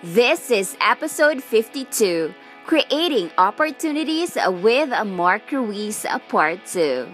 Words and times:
This 0.00 0.52
is 0.52 0.76
episode 0.80 1.42
52 1.42 2.32
Creating 2.66 3.32
Opportunities 3.36 4.38
with 4.46 4.90
Mark 5.04 5.50
Ruiz, 5.50 6.06
Part 6.28 6.64
2. 6.66 7.08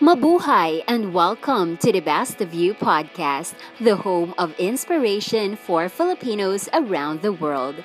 Mabuhay 0.00 0.82
and 0.88 1.14
welcome 1.14 1.76
to 1.76 1.92
the 1.92 2.00
Best 2.00 2.40
of 2.40 2.52
You 2.52 2.74
podcast, 2.74 3.54
the 3.80 3.94
home 3.94 4.34
of 4.38 4.52
inspiration 4.58 5.54
for 5.54 5.88
Filipinos 5.88 6.68
around 6.72 7.22
the 7.22 7.32
world. 7.32 7.76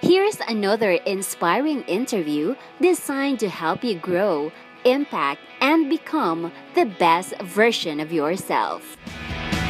Here's 0.00 0.38
another 0.46 0.92
inspiring 0.92 1.82
interview 1.82 2.54
designed 2.80 3.40
to 3.40 3.48
help 3.48 3.82
you 3.82 3.98
grow, 3.98 4.52
impact, 4.84 5.40
and 5.60 5.90
become 5.90 6.52
the 6.76 6.84
best 6.84 7.36
version 7.42 7.98
of 7.98 8.12
yourself. 8.12 8.96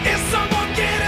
Is 0.04 0.20
someone 0.28 0.74
getting 0.74 1.07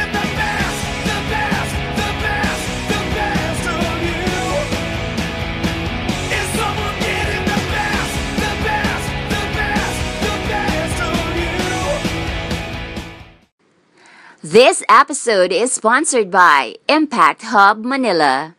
This 14.50 14.82
episode 14.88 15.52
is 15.52 15.70
sponsored 15.70 16.28
by 16.28 16.74
Impact 16.88 17.42
Hub 17.54 17.84
Manila. 17.84 18.56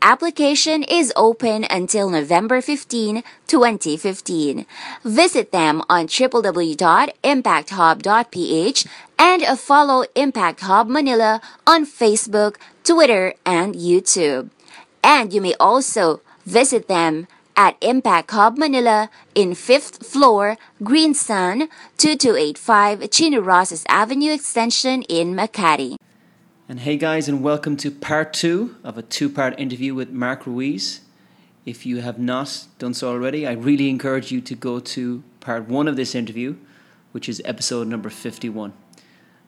Application 0.00 0.84
is 0.84 1.12
open 1.16 1.66
until 1.68 2.08
November 2.08 2.60
15, 2.60 3.24
2015. 3.48 4.64
Visit 5.04 5.50
them 5.50 5.82
on 5.90 6.06
www.impacthub.ph 6.06 8.86
and 9.18 9.42
follow 9.58 10.04
Impact 10.14 10.60
Hub 10.60 10.86
Manila 10.88 11.40
on 11.66 11.84
Facebook, 11.84 12.54
Twitter, 12.84 13.34
and 13.44 13.74
YouTube. 13.74 14.50
And 15.02 15.32
you 15.32 15.40
may 15.40 15.54
also 15.58 16.20
visit 16.46 16.86
them 16.86 17.26
at 17.56 17.76
Impact 17.80 18.30
Hub 18.30 18.56
Manila 18.56 19.10
in 19.34 19.50
5th 19.50 20.06
floor, 20.06 20.56
Green 20.82 21.12
Sun, 21.12 21.68
2285 21.96 23.10
Chino 23.10 23.40
Roces 23.40 23.84
Avenue 23.88 24.32
Extension 24.32 25.02
in 25.02 25.34
Makati. 25.34 25.96
And 26.70 26.80
hey 26.80 26.98
guys, 26.98 27.28
and 27.30 27.42
welcome 27.42 27.78
to 27.78 27.90
part 27.90 28.34
two 28.34 28.76
of 28.84 28.98
a 28.98 29.02
two 29.02 29.30
part 29.30 29.58
interview 29.58 29.94
with 29.94 30.10
Mark 30.10 30.46
Ruiz. 30.46 31.00
If 31.64 31.86
you 31.86 32.02
have 32.02 32.18
not 32.18 32.66
done 32.78 32.92
so 32.92 33.08
already, 33.08 33.46
I 33.46 33.52
really 33.52 33.88
encourage 33.88 34.30
you 34.30 34.42
to 34.42 34.54
go 34.54 34.78
to 34.78 35.22
part 35.40 35.66
one 35.66 35.88
of 35.88 35.96
this 35.96 36.14
interview, 36.14 36.56
which 37.12 37.26
is 37.26 37.40
episode 37.46 37.88
number 37.88 38.10
51. 38.10 38.74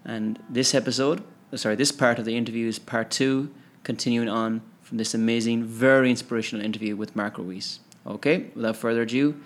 And 0.02 0.38
this 0.48 0.74
episode, 0.74 1.22
uh, 1.52 1.58
sorry, 1.58 1.76
this 1.76 1.92
part 1.92 2.18
of 2.18 2.24
the 2.24 2.34
interview 2.34 2.66
is 2.66 2.78
part 2.78 3.10
two, 3.10 3.50
continuing 3.84 4.30
on 4.30 4.62
from 4.80 4.96
this 4.96 5.12
amazing, 5.12 5.64
very 5.64 6.08
inspirational 6.08 6.64
interview 6.64 6.96
with 6.96 7.14
Mark 7.14 7.36
Ruiz. 7.36 7.80
Okay, 8.06 8.46
without 8.54 8.78
further 8.78 9.02
ado, 9.02 9.38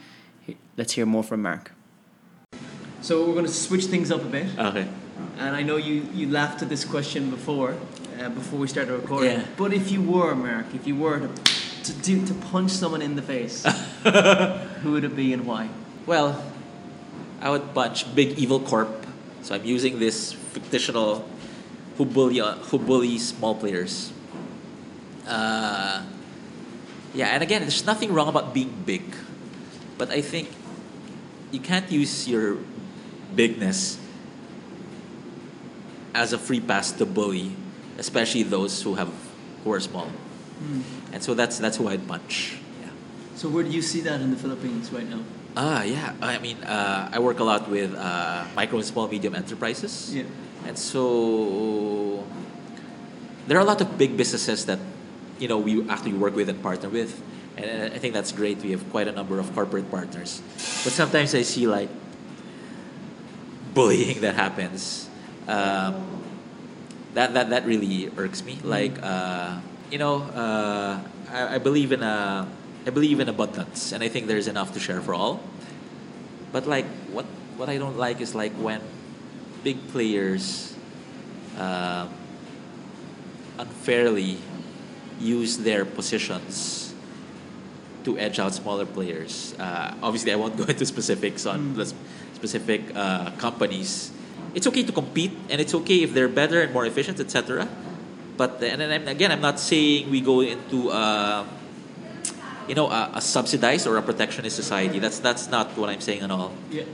let's 0.76 0.92
hear 0.92 1.06
more 1.06 1.24
from 1.24 1.42
Mark. 1.42 1.72
So 3.00 3.26
we're 3.26 3.34
going 3.34 3.46
to 3.46 3.52
switch 3.52 3.86
things 3.86 4.12
up 4.12 4.22
a 4.22 4.26
bit. 4.26 4.46
Okay. 4.56 4.86
And 5.38 5.56
I 5.56 5.62
know 5.62 5.76
you, 5.76 6.06
you 6.14 6.28
laughed 6.28 6.62
at 6.62 6.68
this 6.68 6.84
question 6.84 7.30
before, 7.30 7.76
uh, 8.20 8.28
before 8.30 8.58
we 8.58 8.68
started 8.68 8.92
recording. 8.92 9.38
Yeah. 9.40 9.46
But 9.56 9.72
if 9.72 9.90
you 9.90 10.00
were, 10.02 10.34
Mark, 10.34 10.66
if 10.74 10.86
you 10.86 10.96
were 10.96 11.20
to, 11.20 11.28
to, 11.28 11.92
do, 11.92 12.24
to 12.26 12.34
punch 12.34 12.70
someone 12.70 13.02
in 13.02 13.16
the 13.16 13.22
face, 13.22 13.64
who 14.82 14.92
would 14.92 15.04
it 15.04 15.16
be 15.16 15.32
and 15.32 15.46
why? 15.46 15.68
Well, 16.06 16.42
I 17.40 17.50
would 17.50 17.74
punch 17.74 18.14
Big 18.14 18.38
Evil 18.38 18.60
Corp. 18.60 19.06
So 19.42 19.54
I'm 19.54 19.64
using 19.64 19.98
this 19.98 20.32
fictional 20.32 21.28
who 21.98 22.04
bully 22.04 22.40
uh, 22.40 22.54
who 22.72 22.78
bully 22.78 23.18
small 23.18 23.54
players. 23.54 24.12
Uh, 25.26 26.02
yeah, 27.12 27.28
and 27.28 27.42
again, 27.42 27.60
there's 27.62 27.84
nothing 27.84 28.12
wrong 28.12 28.28
about 28.28 28.54
being 28.54 28.72
big, 28.86 29.02
but 29.98 30.10
I 30.10 30.20
think 30.20 30.48
you 31.52 31.60
can't 31.60 31.90
use 31.92 32.26
your 32.26 32.58
bigness 33.36 33.98
as 36.14 36.32
a 36.32 36.38
free 36.38 36.60
pass 36.60 36.92
to 36.92 37.04
bully, 37.04 37.52
especially 37.98 38.42
those 38.42 38.82
who 38.82 38.94
have 38.94 39.12
who 39.64 39.72
are 39.72 39.80
small. 39.80 40.08
And 41.12 41.22
so 41.22 41.34
that's 41.34 41.58
that's 41.58 41.76
who 41.76 41.88
I'd 41.88 42.06
punch. 42.06 42.56
Yeah. 42.80 42.88
So 43.36 43.48
where 43.48 43.64
do 43.64 43.70
you 43.70 43.82
see 43.82 44.00
that 44.02 44.20
in 44.20 44.30
the 44.30 44.36
Philippines 44.36 44.90
right 44.92 45.08
now? 45.08 45.20
Ah, 45.56 45.82
yeah. 45.82 46.14
I 46.20 46.38
mean, 46.38 46.58
uh, 46.64 47.10
I 47.12 47.18
work 47.18 47.38
a 47.38 47.44
lot 47.44 47.68
with 47.68 47.94
uh, 47.94 48.44
micro 48.56 48.78
and 48.78 48.86
small 48.86 49.06
medium 49.06 49.34
enterprises. 49.34 50.14
Yeah. 50.14 50.24
And 50.66 50.78
so 50.78 52.24
there 53.46 53.58
are 53.58 53.60
a 53.60 53.68
lot 53.68 53.80
of 53.80 53.98
big 53.98 54.16
businesses 54.16 54.66
that 54.66 54.78
you 55.38 55.48
know 55.48 55.58
we 55.58 55.88
actually 55.88 56.14
work 56.14 56.34
with 56.34 56.48
and 56.48 56.62
partner 56.62 56.88
with, 56.88 57.22
and 57.56 57.92
I 57.92 57.98
think 57.98 58.14
that's 58.14 58.32
great. 58.32 58.58
We 58.62 58.72
have 58.72 58.88
quite 58.90 59.08
a 59.08 59.12
number 59.12 59.38
of 59.38 59.52
corporate 59.54 59.90
partners, 59.90 60.42
but 60.82 60.92
sometimes 60.92 61.34
I 61.34 61.42
see 61.42 61.66
like 61.66 61.90
bullying 63.74 64.20
that 64.26 64.34
happens. 64.34 65.10
Um, 65.48 66.22
that 67.14 67.34
that 67.34 67.50
that 67.50 67.66
really 67.66 68.10
irks 68.16 68.42
me. 68.44 68.58
Like 68.62 68.98
uh, 69.02 69.58
you 69.90 69.98
know, 69.98 70.22
uh, 70.34 71.00
I, 71.30 71.56
I 71.56 71.58
believe 71.58 71.92
in 71.92 72.02
a 72.02 72.46
I 72.86 72.90
believe 72.90 73.20
in 73.20 73.28
abundance, 73.28 73.92
and 73.92 74.02
I 74.02 74.08
think 74.08 74.26
there's 74.26 74.48
enough 74.48 74.72
to 74.74 74.80
share 74.80 75.00
for 75.00 75.14
all. 75.14 75.40
But 76.52 76.66
like 76.66 76.86
what 77.12 77.26
what 77.56 77.68
I 77.68 77.78
don't 77.78 77.96
like 77.96 78.20
is 78.20 78.34
like 78.34 78.52
when 78.52 78.80
big 79.62 79.78
players 79.88 80.74
um, 81.58 82.10
unfairly 83.58 84.38
use 85.20 85.58
their 85.58 85.84
positions 85.84 86.92
to 88.04 88.18
edge 88.18 88.38
out 88.38 88.52
smaller 88.52 88.84
players. 88.84 89.54
Uh, 89.58 89.94
obviously, 90.02 90.32
I 90.32 90.36
won't 90.36 90.56
go 90.60 90.64
into 90.64 90.84
specifics 90.84 91.46
on 91.46 91.74
the 91.74 91.82
s- 91.82 91.94
specific 92.34 92.82
uh, 92.94 93.30
companies. 93.38 94.10
It's 94.54 94.66
okay 94.66 94.84
to 94.84 94.92
compete, 94.92 95.32
and 95.50 95.60
it's 95.60 95.74
okay 95.74 96.02
if 96.02 96.14
they're 96.14 96.28
better 96.28 96.62
and 96.62 96.72
more 96.72 96.86
efficient, 96.86 97.18
etc. 97.18 97.68
But 98.36 98.62
and 98.62 98.80
then 98.80 99.08
again, 99.08 99.30
I'm 99.32 99.40
not 99.40 99.58
saying 99.58 100.10
we 100.10 100.20
go 100.20 100.40
into 100.40 100.90
uh, 100.90 101.44
you 102.68 102.74
know 102.74 102.90
a, 102.90 103.10
a 103.14 103.20
subsidized 103.20 103.86
or 103.86 103.96
a 103.96 104.02
protectionist 104.02 104.56
society. 104.56 104.98
That's 104.98 105.18
that's 105.18 105.50
not 105.50 105.76
what 105.76 105.90
I'm 105.90 106.00
saying 106.00 106.22
at 106.22 106.30
all. 106.30 106.52
Yeah. 106.70 106.84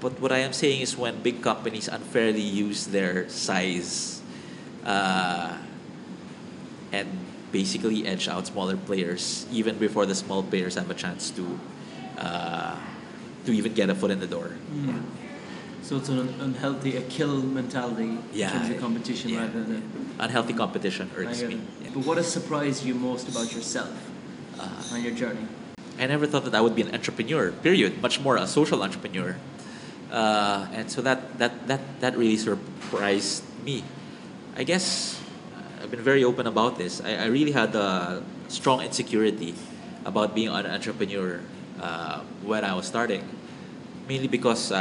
But 0.00 0.20
what 0.20 0.30
I 0.30 0.38
am 0.38 0.52
saying 0.52 0.82
is 0.82 0.96
when 0.96 1.22
big 1.22 1.42
companies 1.42 1.88
unfairly 1.88 2.42
use 2.42 2.86
their 2.86 3.28
size 3.28 4.20
uh, 4.84 5.56
and 6.92 7.08
basically 7.50 8.06
edge 8.06 8.28
out 8.28 8.46
smaller 8.46 8.76
players 8.76 9.46
even 9.50 9.78
before 9.78 10.04
the 10.04 10.14
small 10.14 10.42
players 10.42 10.74
have 10.74 10.90
a 10.90 10.94
chance 10.94 11.30
to 11.30 11.58
uh, 12.18 12.76
to 13.46 13.52
even 13.52 13.72
get 13.74 13.88
a 13.90 13.94
foot 13.94 14.10
in 14.10 14.20
the 14.20 14.26
door. 14.26 14.52
So 15.86 15.94
it's 15.98 16.08
an 16.08 16.18
unhealthy, 16.40 16.96
a 16.96 17.02
kill 17.02 17.38
mentality 17.38 18.18
Yeah, 18.32 18.50
in 18.50 18.58
terms 18.58 18.70
of 18.74 18.80
competition 18.80 19.30
yeah, 19.30 19.46
rather 19.46 19.62
than. 19.62 19.86
Unhealthy 20.18 20.52
competition 20.52 21.08
irks 21.14 21.42
me. 21.42 21.62
Yeah. 21.80 21.90
But 21.94 22.04
what 22.04 22.16
has 22.16 22.26
surprised 22.26 22.82
you 22.82 22.94
most 22.98 23.28
about 23.30 23.54
yourself 23.54 23.94
Uh, 24.58 24.66
on 24.90 24.98
your 25.04 25.14
journey? 25.14 25.46
I 26.02 26.10
never 26.10 26.26
thought 26.26 26.42
that 26.42 26.56
I 26.58 26.60
would 26.60 26.74
be 26.74 26.82
an 26.82 26.90
entrepreneur. 26.90 27.52
Period. 27.62 28.02
Much 28.02 28.18
more 28.18 28.34
a 28.34 28.48
social 28.50 28.82
entrepreneur. 28.82 29.38
Uh, 30.10 30.66
and 30.74 30.90
so 30.90 30.98
that, 31.06 31.38
that, 31.38 31.54
that, 31.70 31.82
that 32.02 32.18
really 32.18 32.36
surprised 32.36 33.46
me. 33.62 33.84
I 34.58 34.64
guess 34.66 35.20
uh, 35.54 35.84
I've 35.86 35.90
been 35.94 36.02
very 36.02 36.24
open 36.24 36.48
about 36.50 36.82
this. 36.82 36.98
I, 36.98 37.14
I 37.14 37.26
really 37.30 37.52
had 37.52 37.76
a 37.78 38.24
strong 38.48 38.82
insecurity 38.82 39.54
about 40.02 40.34
being 40.34 40.48
an 40.50 40.66
entrepreneur 40.66 41.38
uh, 41.78 42.26
when 42.42 42.64
I 42.64 42.74
was 42.74 42.90
starting, 42.90 43.22
mainly 44.08 44.26
because 44.26 44.72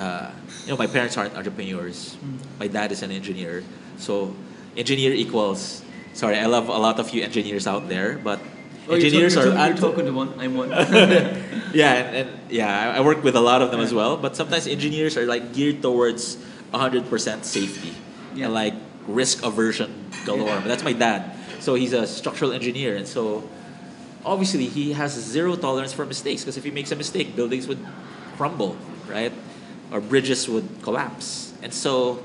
uh, 0.00 0.30
you 0.64 0.72
know 0.72 0.76
my 0.80 0.86
parents 0.88 1.16
aren't 1.16 1.36
entrepreneurs. 1.36 2.16
My 2.58 2.66
dad 2.66 2.90
is 2.92 3.02
an 3.02 3.10
engineer, 3.12 3.62
so 3.98 4.34
engineer 4.76 5.12
equals. 5.12 5.84
Sorry, 6.14 6.36
I 6.40 6.46
love 6.46 6.68
a 6.68 6.78
lot 6.78 6.98
of 6.98 7.12
you 7.14 7.22
engineers 7.22 7.66
out 7.68 7.88
there, 7.88 8.18
but 8.18 8.40
Oh, 8.88 8.96
you're 8.96 9.06
engineers 9.06 9.34
talking, 9.36 9.52
are. 9.54 9.68
you're, 9.68 9.76
talking 9.76 10.04
to 10.06 10.10
one. 10.12 10.34
I'm 10.40 10.56
one. 10.56 10.70
yeah, 11.72 11.94
and, 11.94 12.16
and 12.16 12.28
yeah, 12.50 12.90
I 12.96 13.00
work 13.02 13.22
with 13.22 13.36
a 13.36 13.40
lot 13.40 13.62
of 13.62 13.70
them 13.70 13.78
as 13.78 13.94
well. 13.94 14.16
But 14.16 14.34
sometimes 14.34 14.66
engineers 14.66 15.16
are 15.16 15.26
like 15.26 15.52
geared 15.54 15.80
towards 15.82 16.36
100% 16.74 17.06
safety 17.44 17.94
Yeah. 18.34 18.46
and 18.46 18.54
like 18.54 18.74
risk 19.06 19.44
aversion 19.44 20.10
galore. 20.26 20.48
Yeah. 20.48 20.60
But 20.60 20.68
that's 20.68 20.82
my 20.82 20.92
dad. 20.92 21.36
So 21.60 21.74
he's 21.76 21.92
a 21.92 22.06
structural 22.06 22.50
engineer, 22.50 22.96
and 22.96 23.06
so 23.06 23.44
obviously 24.24 24.66
he 24.66 24.92
has 24.94 25.12
zero 25.12 25.54
tolerance 25.54 25.92
for 25.92 26.04
mistakes. 26.04 26.42
Because 26.42 26.56
if 26.56 26.64
he 26.64 26.72
makes 26.72 26.90
a 26.90 26.96
mistake, 26.96 27.36
buildings 27.36 27.68
would 27.68 27.78
crumble, 28.36 28.76
right, 29.06 29.30
or 29.92 30.00
bridges 30.00 30.48
would 30.48 30.82
collapse. 30.82 31.52
And 31.62 31.74
so 31.74 32.22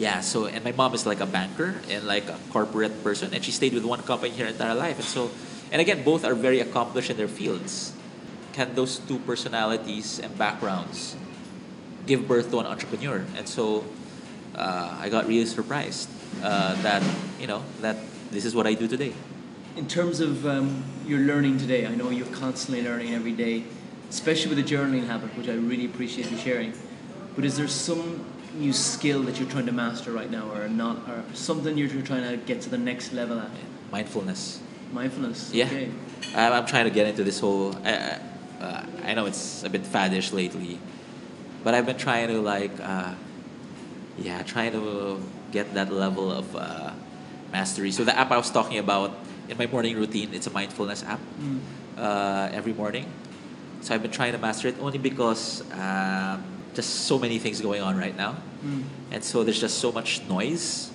yeah, 0.00 0.20
so 0.24 0.46
and 0.46 0.64
my 0.64 0.72
mom 0.72 0.94
is 0.94 1.04
like 1.04 1.20
a 1.20 1.26
banker 1.26 1.76
and 1.90 2.06
like 2.06 2.24
a 2.28 2.38
corporate 2.48 3.04
person, 3.04 3.34
and 3.34 3.44
she 3.44 3.52
stayed 3.52 3.74
with 3.74 3.84
one 3.84 4.00
company 4.02 4.32
her 4.38 4.46
entire 4.46 4.74
life. 4.74 4.96
And 4.96 5.04
so, 5.04 5.30
and 5.70 5.80
again, 5.80 6.02
both 6.02 6.24
are 6.24 6.34
very 6.34 6.60
accomplished 6.60 7.10
in 7.10 7.18
their 7.18 7.28
fields. 7.28 7.92
Can 8.54 8.74
those 8.74 8.98
two 8.98 9.18
personalities 9.28 10.18
and 10.18 10.36
backgrounds 10.38 11.16
give 12.06 12.26
birth 12.26 12.50
to 12.50 12.60
an 12.60 12.66
entrepreneur? 12.66 13.24
And 13.36 13.46
so, 13.46 13.84
uh, 14.56 14.96
I 14.98 15.10
got 15.10 15.28
really 15.28 15.44
surprised 15.44 16.08
uh, 16.42 16.80
that 16.80 17.04
you 17.38 17.46
know 17.46 17.62
that 17.82 17.96
this 18.30 18.46
is 18.46 18.54
what 18.54 18.66
I 18.66 18.72
do 18.72 18.88
today. 18.88 19.12
In 19.76 19.86
terms 19.86 20.20
of 20.20 20.46
um, 20.46 20.82
your 21.04 21.20
learning 21.20 21.58
today, 21.58 21.86
I 21.86 21.94
know 21.94 22.08
you're 22.08 22.26
constantly 22.32 22.82
learning 22.82 23.12
every 23.12 23.32
day, 23.32 23.64
especially 24.10 24.54
with 24.54 24.64
the 24.66 24.74
journaling 24.76 25.06
habit, 25.06 25.34
which 25.38 25.48
I 25.48 25.54
really 25.54 25.86
appreciate 25.86 26.30
you 26.30 26.36
sharing. 26.36 26.74
But 27.36 27.44
is 27.44 27.56
there 27.56 27.68
some 27.68 28.24
new 28.54 28.72
skill 28.72 29.22
that 29.22 29.38
you're 29.38 29.48
trying 29.48 29.66
to 29.66 29.72
master 29.72 30.10
right 30.12 30.30
now, 30.30 30.50
or 30.52 30.68
not, 30.68 31.08
or 31.08 31.22
something 31.32 31.78
you're 31.78 31.88
trying 32.02 32.28
to 32.28 32.36
get 32.44 32.60
to 32.62 32.68
the 32.68 32.78
next 32.78 33.12
level 33.12 33.38
at? 33.38 33.50
Mindfulness. 33.92 34.60
Mindfulness. 34.92 35.52
Yeah. 35.54 35.66
Okay. 35.66 35.90
I'm, 36.34 36.52
I'm 36.52 36.66
trying 36.66 36.84
to 36.84 36.90
get 36.90 37.06
into 37.06 37.24
this 37.24 37.40
whole. 37.40 37.74
I, 37.84 37.94
I- 37.94 38.20
uh, 38.60 38.84
I 39.06 39.14
know 39.14 39.24
it's 39.24 39.62
a 39.64 39.70
bit 39.70 39.84
faddish 39.84 40.34
lately, 40.34 40.78
but 41.64 41.72
I've 41.72 41.86
been 41.86 41.96
trying 41.96 42.28
to 42.28 42.42
like, 42.42 42.78
uh, 42.78 43.14
yeah, 44.18 44.42
trying 44.42 44.72
to 44.72 45.18
get 45.50 45.72
that 45.72 45.90
level 45.90 46.30
of 46.30 46.54
uh, 46.54 46.92
mastery. 47.52 47.90
So 47.90 48.04
the 48.04 48.14
app 48.14 48.30
I 48.30 48.36
was 48.36 48.50
talking 48.50 48.76
about 48.76 49.16
in 49.48 49.56
my 49.56 49.66
morning 49.66 49.96
routine, 49.96 50.34
it's 50.34 50.46
a 50.46 50.50
mindfulness 50.50 51.02
app. 51.04 51.20
Mm. 51.40 51.60
Uh, 51.96 52.50
every 52.52 52.74
morning, 52.74 53.06
so 53.80 53.94
I've 53.94 54.02
been 54.02 54.10
trying 54.10 54.32
to 54.32 54.38
master 54.38 54.68
it 54.68 54.76
only 54.80 54.98
because 54.98 55.62
um, 55.72 56.44
just 56.74 57.06
so 57.06 57.18
many 57.18 57.38
things 57.38 57.60
going 57.60 57.82
on 57.82 57.96
right 57.96 58.16
now, 58.16 58.36
Mm. 58.64 58.84
and 59.10 59.24
so 59.24 59.42
there's 59.42 59.58
just 59.60 59.78
so 59.78 59.90
much 59.90 60.20
noise, 60.28 60.90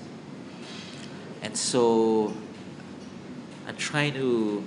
and 1.41 1.57
so 1.57 2.31
I'm 3.67 3.75
trying 3.75 4.13
to 4.13 4.63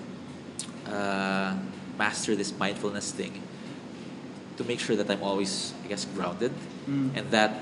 uh, 0.90 1.54
master 1.96 2.34
this 2.34 2.50
mindfulness 2.58 3.12
thing 3.12 3.40
to 4.56 4.64
make 4.64 4.80
sure 4.80 4.96
that 4.96 5.08
I'm 5.08 5.22
always, 5.22 5.72
I 5.84 5.88
guess, 5.88 6.04
grounded 6.06 6.52
Mm. 6.88 7.14
and 7.16 7.30
that 7.30 7.52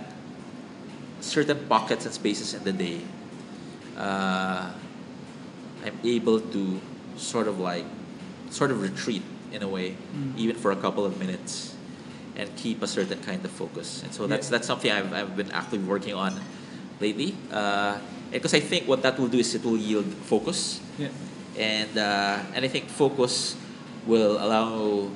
certain 1.21 1.59
pockets 1.69 2.05
and 2.07 2.15
spaces 2.15 2.55
in 2.55 2.63
the 2.65 2.73
day, 2.73 3.01
uh, 3.99 4.71
I'm 5.85 5.99
able 6.05 6.41
to 6.41 6.81
sort 7.17 7.49
of 7.49 7.59
like, 7.59 7.85
sort 8.51 8.71
of 8.71 8.81
retreat 8.81 9.23
in 9.57 9.63
a 9.65 9.69
way, 9.69 9.97
Mm. 10.15 10.37
even 10.37 10.55
for 10.57 10.71
a 10.71 10.77
couple 10.77 11.05
of 11.09 11.19
minutes, 11.19 11.73
and 12.37 12.47
keep 12.61 12.83
a 12.85 12.87
certain 12.87 13.19
kind 13.25 13.41
of 13.45 13.51
focus. 13.51 14.03
And 14.05 14.13
so 14.13 14.27
that's 14.29 14.47
Yeah. 14.47 14.53
that's 14.61 14.67
something 14.69 14.93
I've, 14.93 15.11
I've 15.13 15.35
been 15.37 15.51
actively 15.51 15.89
working 15.89 16.13
on 16.15 16.37
lately. 17.01 17.33
Uh, 17.51 17.97
because 18.31 18.53
I 18.53 18.61
think 18.61 18.85
what 18.87 19.01
that 19.03 19.17
will 19.19 19.33
do 19.33 19.39
is 19.41 19.55
it 19.57 19.65
will 19.65 19.81
yield 19.81 20.05
focus 20.29 20.81
Yeah. 21.01 21.09
and 21.57 21.97
uh, 21.97 22.55
and 22.55 22.61
I 22.65 22.69
think 22.69 22.93
focus 22.93 23.57
will 24.07 24.37
allow 24.37 25.09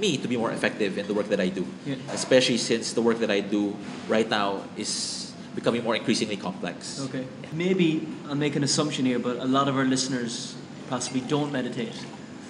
me 0.00 0.16
to 0.16 0.26
be 0.26 0.36
more 0.40 0.50
effective 0.50 0.96
in 0.96 1.04
the 1.06 1.12
work 1.14 1.28
that 1.28 1.38
I 1.38 1.52
do. 1.52 1.64
Yeah. 1.84 2.00
Especially 2.10 2.56
since 2.56 2.96
the 2.96 3.02
work 3.04 3.20
that 3.20 3.30
I 3.30 3.40
do 3.44 3.76
right 4.08 4.26
now 4.28 4.64
is 4.80 5.30
becoming 5.54 5.84
more 5.84 5.94
increasingly 5.94 6.40
complex. 6.40 6.96
Okay. 7.12 7.28
Maybe 7.52 8.08
I'll 8.26 8.40
make 8.40 8.56
an 8.56 8.64
assumption 8.64 9.04
here, 9.04 9.20
but 9.20 9.36
a 9.36 9.44
lot 9.44 9.68
of 9.68 9.76
our 9.76 9.84
listeners 9.84 10.56
possibly 10.88 11.20
don't 11.20 11.52
meditate. 11.52 11.92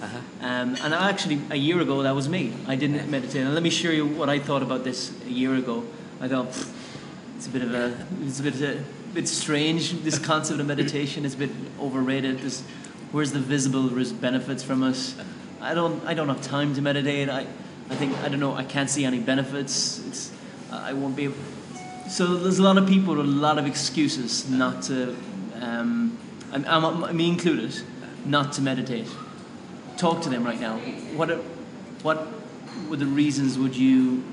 Uh-huh. 0.03 0.17
Um, 0.41 0.75
and 0.83 0.93
actually, 0.93 1.39
a 1.49 1.55
year 1.55 1.79
ago, 1.79 2.03
that 2.03 2.13
was 2.13 2.27
me. 2.27 2.53
I 2.67 2.75
didn't 2.75 3.09
meditate. 3.09 3.43
And 3.43 3.53
let 3.53 3.63
me 3.63 3.69
share 3.69 3.93
you 3.93 4.05
what 4.05 4.27
I 4.27 4.37
thought 4.37 4.61
about 4.61 4.83
this 4.83 5.13
a 5.25 5.29
year 5.29 5.55
ago. 5.55 5.85
I 6.19 6.27
thought 6.27 6.47
it's 7.37 7.47
a 7.47 7.49
bit 7.49 7.61
of 7.61 7.73
a, 7.73 7.97
it's 8.21 8.41
a 8.41 8.43
bit, 8.43 8.61
a 8.61 8.83
bit 9.13 9.29
strange. 9.29 9.93
This 10.03 10.19
concept 10.31 10.59
of 10.59 10.67
meditation 10.67 11.23
is 11.23 11.35
a 11.35 11.37
bit 11.37 11.51
overrated. 11.79 12.39
This, 12.39 12.63
where's 13.13 13.31
the 13.31 13.39
visible 13.39 13.89
benefits 14.15 14.61
from 14.61 14.83
us? 14.83 15.15
I 15.61 15.73
don't, 15.73 16.05
I 16.05 16.13
don't 16.13 16.27
have 16.27 16.41
time 16.41 16.75
to 16.75 16.81
meditate. 16.81 17.29
I, 17.29 17.47
I 17.89 17.95
think, 17.95 18.17
I 18.17 18.27
don't 18.27 18.41
know. 18.41 18.53
I 18.53 18.65
can't 18.65 18.89
see 18.89 19.05
any 19.05 19.19
benefits. 19.19 20.05
It's, 20.05 20.31
I 20.69 20.91
won't 20.91 21.15
be. 21.15 21.25
able 21.25 21.37
so 22.09 22.35
there's 22.35 22.59
a 22.59 22.63
lot 22.63 22.77
of 22.77 22.87
people 22.87 23.15
with 23.15 23.25
a 23.25 23.29
lot 23.29 23.57
of 23.57 23.65
excuses 23.65 24.49
not 24.49 24.83
to, 24.83 25.15
um, 25.61 26.17
I'm, 26.51 26.65
I'm, 26.65 27.15
me 27.15 27.29
included, 27.29 27.73
not 28.25 28.51
to 28.53 28.61
meditate. 28.61 29.07
Talk 29.97 30.21
to 30.23 30.29
them 30.29 30.43
right 30.43 30.59
now. 30.59 30.77
What, 31.15 31.29
what 32.01 32.27
were 32.89 32.97
the 32.97 33.05
reasons 33.05 33.57
would 33.57 33.75
you 33.75 34.23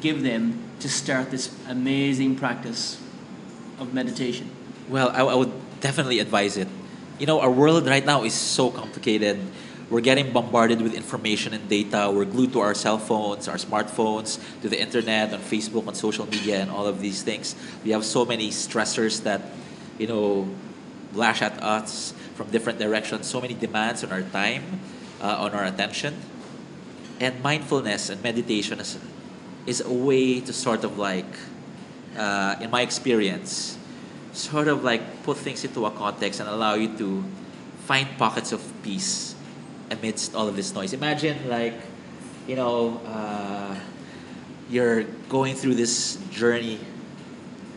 give 0.00 0.22
them 0.22 0.62
to 0.80 0.88
start 0.88 1.30
this 1.30 1.54
amazing 1.68 2.36
practice 2.36 3.00
of 3.78 3.94
meditation? 3.94 4.50
Well, 4.88 5.10
I, 5.10 5.20
I 5.20 5.34
would 5.34 5.52
definitely 5.80 6.18
advise 6.20 6.56
it. 6.56 6.68
You 7.18 7.26
know, 7.26 7.40
our 7.40 7.50
world 7.50 7.86
right 7.86 8.04
now 8.04 8.24
is 8.24 8.34
so 8.34 8.70
complicated. 8.70 9.38
We're 9.90 10.02
getting 10.02 10.32
bombarded 10.32 10.82
with 10.82 10.94
information 10.94 11.54
and 11.54 11.68
data. 11.68 12.10
We're 12.12 12.26
glued 12.26 12.52
to 12.52 12.60
our 12.60 12.74
cell 12.74 12.98
phones, 12.98 13.48
our 13.48 13.56
smartphones, 13.56 14.38
to 14.62 14.68
the 14.68 14.78
internet, 14.78 15.32
on 15.32 15.40
Facebook, 15.40 15.88
on 15.88 15.94
social 15.94 16.26
media, 16.26 16.60
and 16.60 16.70
all 16.70 16.86
of 16.86 17.00
these 17.00 17.22
things. 17.22 17.56
We 17.84 17.92
have 17.92 18.04
so 18.04 18.24
many 18.24 18.50
stressors 18.50 19.22
that, 19.22 19.40
you 19.98 20.06
know, 20.06 20.48
lash 21.14 21.42
at 21.42 21.62
us 21.62 22.12
from 22.34 22.50
different 22.50 22.78
directions. 22.78 23.26
So 23.26 23.40
many 23.40 23.54
demands 23.54 24.04
on 24.04 24.12
our 24.12 24.22
time, 24.22 24.80
uh, 25.20 25.36
on 25.38 25.52
our 25.52 25.64
attention. 25.64 26.16
And 27.20 27.42
mindfulness 27.42 28.10
and 28.10 28.22
meditation 28.22 28.80
is, 28.80 28.98
is 29.66 29.80
a 29.80 29.92
way 29.92 30.40
to 30.40 30.52
sort 30.52 30.84
of 30.84 30.98
like, 30.98 31.26
uh, 32.16 32.56
in 32.60 32.70
my 32.70 32.82
experience, 32.82 33.76
sort 34.32 34.68
of 34.68 34.84
like 34.84 35.24
put 35.24 35.36
things 35.36 35.64
into 35.64 35.84
a 35.86 35.90
context 35.90 36.40
and 36.40 36.48
allow 36.48 36.74
you 36.74 36.96
to 36.98 37.24
find 37.86 38.06
pockets 38.18 38.52
of 38.52 38.62
peace 38.82 39.34
amidst 39.90 40.34
all 40.34 40.46
of 40.46 40.54
this 40.54 40.74
noise. 40.74 40.92
Imagine 40.92 41.48
like, 41.48 41.74
you 42.46 42.54
know, 42.54 43.00
uh, 43.06 43.74
you're 44.70 45.04
going 45.28 45.54
through 45.54 45.74
this 45.74 46.16
journey 46.30 46.78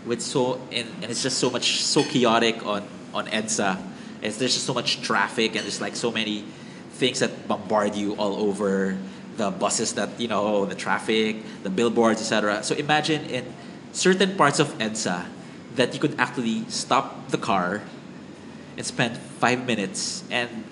with 0.06 0.22
so 0.22 0.60
and, 0.72 0.88
and 1.02 1.06
it's 1.06 1.24
just 1.24 1.38
so 1.38 1.50
much 1.50 1.84
so 1.84 2.04
chaotic 2.04 2.66
on 2.66 2.88
on 3.13 3.27
EDSA. 3.27 3.82
It's, 4.22 4.38
there's 4.38 4.53
just 4.53 4.65
so 4.65 4.74
much 4.74 5.01
traffic 5.01 5.56
and 5.56 5.63
there's 5.63 5.82
like 5.82 5.96
so 5.96 6.12
many 6.12 6.46
things 6.91 7.20
that 7.20 7.48
bombard 7.48 7.96
you 7.96 8.13
all 8.15 8.36
over 8.36 8.98
the 9.38 9.50
buses 9.50 9.94
that 9.94 10.20
you 10.20 10.27
know 10.27 10.65
the 10.65 10.75
traffic, 10.75 11.38
the 11.63 11.70
billboards, 11.70 12.22
etc. 12.22 12.63
So 12.63 12.75
imagine 12.75 13.25
in 13.25 13.46
certain 13.91 14.36
parts 14.36 14.60
of 14.60 14.77
EDSA 14.77 15.25
that 15.75 15.94
you 15.94 16.00
could 16.00 16.20
actually 16.20 16.65
stop 16.70 17.30
the 17.30 17.38
car 17.38 17.82
and 18.77 18.86
spend 18.86 19.18
five 19.18 19.65
minutes 19.65 20.24
and 20.30 20.63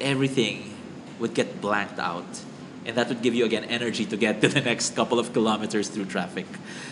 everything 0.00 0.74
would 1.18 1.34
get 1.34 1.60
blanked 1.60 1.98
out 1.98 2.26
and 2.84 2.96
that 2.96 3.08
would 3.08 3.22
give 3.22 3.34
you 3.34 3.44
again 3.44 3.64
energy 3.64 4.04
to 4.04 4.16
get 4.16 4.40
to 4.42 4.48
the 4.48 4.60
next 4.60 4.94
couple 4.96 5.18
of 5.18 5.32
kilometers 5.32 5.88
through 5.88 6.04
traffic 6.04 6.46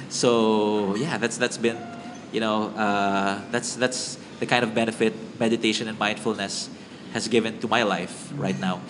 so 0.08 0.94
yeah 0.94 1.18
that's 1.18 1.36
that's 1.36 1.58
been 1.58 1.78
you 2.32 2.40
know 2.40 2.68
uh, 2.76 3.40
that's 3.50 3.74
that's 3.76 4.16
the 4.40 4.46
kind 4.46 4.64
of 4.64 4.74
benefit 4.74 5.12
meditation 5.40 5.88
and 5.88 5.98
mindfulness 5.98 6.68
has 7.12 7.28
given 7.28 7.58
to 7.60 7.68
my 7.68 7.82
life 7.82 8.32
right 8.36 8.58
now 8.60 8.80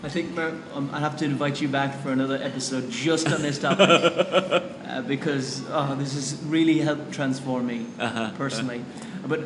I 0.00 0.08
think 0.08 0.30
Mark, 0.36 0.54
um, 0.74 0.90
I 0.92 1.00
have 1.00 1.16
to 1.16 1.24
invite 1.24 1.60
you 1.60 1.66
back 1.66 1.92
for 2.02 2.12
another 2.12 2.36
episode 2.40 2.88
just 2.88 3.26
on 3.32 3.42
this 3.42 3.58
topic 3.58 3.90
uh, 4.86 5.02
because 5.02 5.64
oh, 5.70 5.96
this 5.98 6.14
has 6.14 6.38
really 6.46 6.78
helped 6.78 7.10
transform 7.12 7.66
me 7.66 7.86
Uh-huh. 7.98 8.30
personally. 8.38 8.84
But 9.26 9.40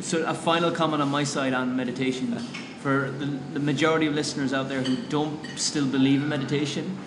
so 0.00 0.24
a 0.26 0.34
final 0.34 0.72
comment 0.72 1.00
on 1.00 1.10
my 1.10 1.22
side 1.22 1.54
on 1.54 1.76
meditation 1.76 2.34
for 2.82 3.08
the, 3.20 3.26
the 3.54 3.60
majority 3.60 4.06
of 4.08 4.14
listeners 4.14 4.52
out 4.52 4.68
there 4.68 4.82
who 4.82 4.96
don't 5.08 5.38
still 5.56 5.86
believe 5.86 6.22
in 6.22 6.28
meditation. 6.28 6.98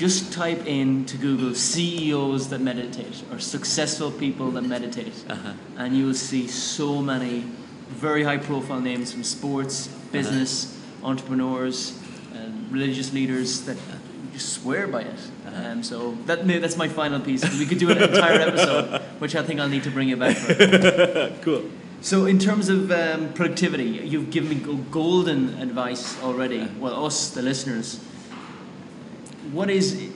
Just 0.00 0.32
type 0.32 0.66
in 0.66 1.04
to 1.04 1.18
Google 1.18 1.54
CEOs 1.54 2.48
that 2.48 2.62
meditate 2.62 3.22
or 3.30 3.38
successful 3.38 4.10
people 4.10 4.50
that 4.52 4.62
meditate, 4.62 5.12
Uh-huh. 5.28 5.52
and 5.76 5.94
you 5.94 6.06
will 6.06 6.14
see 6.14 6.48
so 6.48 7.02
many 7.02 7.44
very 7.90 8.24
high 8.24 8.38
profile 8.38 8.80
names 8.80 9.12
from 9.12 9.22
sports, 9.24 9.88
business, 10.10 10.74
entrepreneurs, 11.04 11.92
and 12.32 12.72
religious 12.72 13.12
leaders 13.12 13.60
that 13.66 13.76
just 14.32 14.54
swear 14.54 14.86
by 14.86 15.02
it. 15.02 15.20
Um, 15.44 15.82
so 15.82 16.16
that 16.24 16.48
that's 16.48 16.78
my 16.78 16.88
final 16.88 17.20
piece. 17.20 17.42
We 17.58 17.66
could 17.66 17.78
do 17.78 17.90
an 17.90 17.98
entire 18.02 18.40
episode, 18.40 19.02
which 19.18 19.36
I 19.36 19.42
think 19.42 19.60
I'll 19.60 19.68
need 19.68 19.84
to 19.84 19.90
bring 19.90 20.08
you 20.08 20.16
back 20.16 20.34
for. 20.38 20.54
cool 21.42 21.62
So, 22.00 22.24
in 22.24 22.38
terms 22.38 22.70
of 22.70 22.90
um, 22.90 23.34
productivity, 23.34 24.00
you've 24.08 24.30
given 24.30 24.48
me 24.48 24.56
golden 24.90 25.60
advice 25.60 26.16
already. 26.22 26.56
Yeah. 26.64 26.68
Well, 26.80 27.04
us, 27.04 27.28
the 27.36 27.42
listeners. 27.42 28.00
What 29.52 29.68
is 29.68 30.10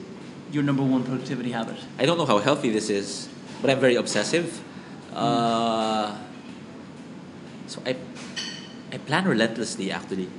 your 0.51 0.63
number 0.63 0.83
one 0.83 1.03
productivity 1.03 1.51
habit? 1.51 1.75
I 1.99 2.05
don't 2.05 2.17
know 2.17 2.25
how 2.25 2.39
healthy 2.39 2.69
this 2.69 2.89
is, 2.89 3.27
but 3.61 3.69
I'm 3.69 3.79
very 3.79 3.95
obsessive. 3.95 4.63
Uh, 5.13 6.15
so 7.67 7.81
I, 7.85 7.97
I 8.93 8.97
plan 8.97 9.27
relentlessly 9.27 9.91
actually. 9.91 10.29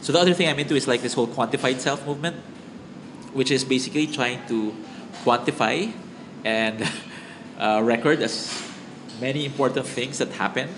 So 0.00 0.12
the 0.12 0.20
other 0.20 0.34
thing 0.34 0.48
I'm 0.48 0.58
into 0.58 0.76
is 0.76 0.86
like 0.86 1.02
this 1.02 1.14
whole 1.14 1.26
quantified 1.26 1.80
self 1.80 2.06
movement, 2.06 2.36
which 3.32 3.50
is 3.50 3.64
basically 3.64 4.06
trying 4.06 4.46
to 4.46 4.74
quantify 5.24 5.92
and 6.44 6.88
uh, 7.58 7.80
record 7.82 8.20
as 8.20 8.62
many 9.20 9.44
important 9.44 9.86
things 9.86 10.18
that 10.18 10.28
happen. 10.32 10.68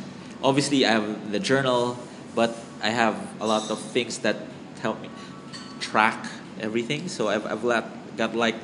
Obviously, 0.43 0.87
I 0.87 0.93
have 0.93 1.33
the 1.33 1.41
journal, 1.41 1.99
but 2.35 2.57
I 2.83 2.91
have 2.91 3.17
a 3.41 3.47
lot 3.47 3.71
of 3.71 3.79
things 3.79 4.19
that 4.21 4.37
help 4.81 5.01
me 5.03 5.11
track 5.81 6.25
everything. 6.61 7.09
So 7.09 7.29
I've, 7.29 7.47
I've 7.47 7.63
got, 7.63 7.85
got 8.17 8.35
like 8.35 8.57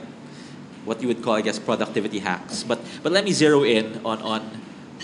what 0.84 1.00
you 1.00 1.08
would 1.08 1.22
call, 1.22 1.34
I 1.34 1.40
guess, 1.40 1.58
productivity 1.58 2.18
hacks. 2.18 2.62
But 2.62 2.80
but 3.02 3.12
let 3.12 3.24
me 3.24 3.32
zero 3.32 3.62
in 3.62 4.00
on 4.04 4.20
on 4.22 4.42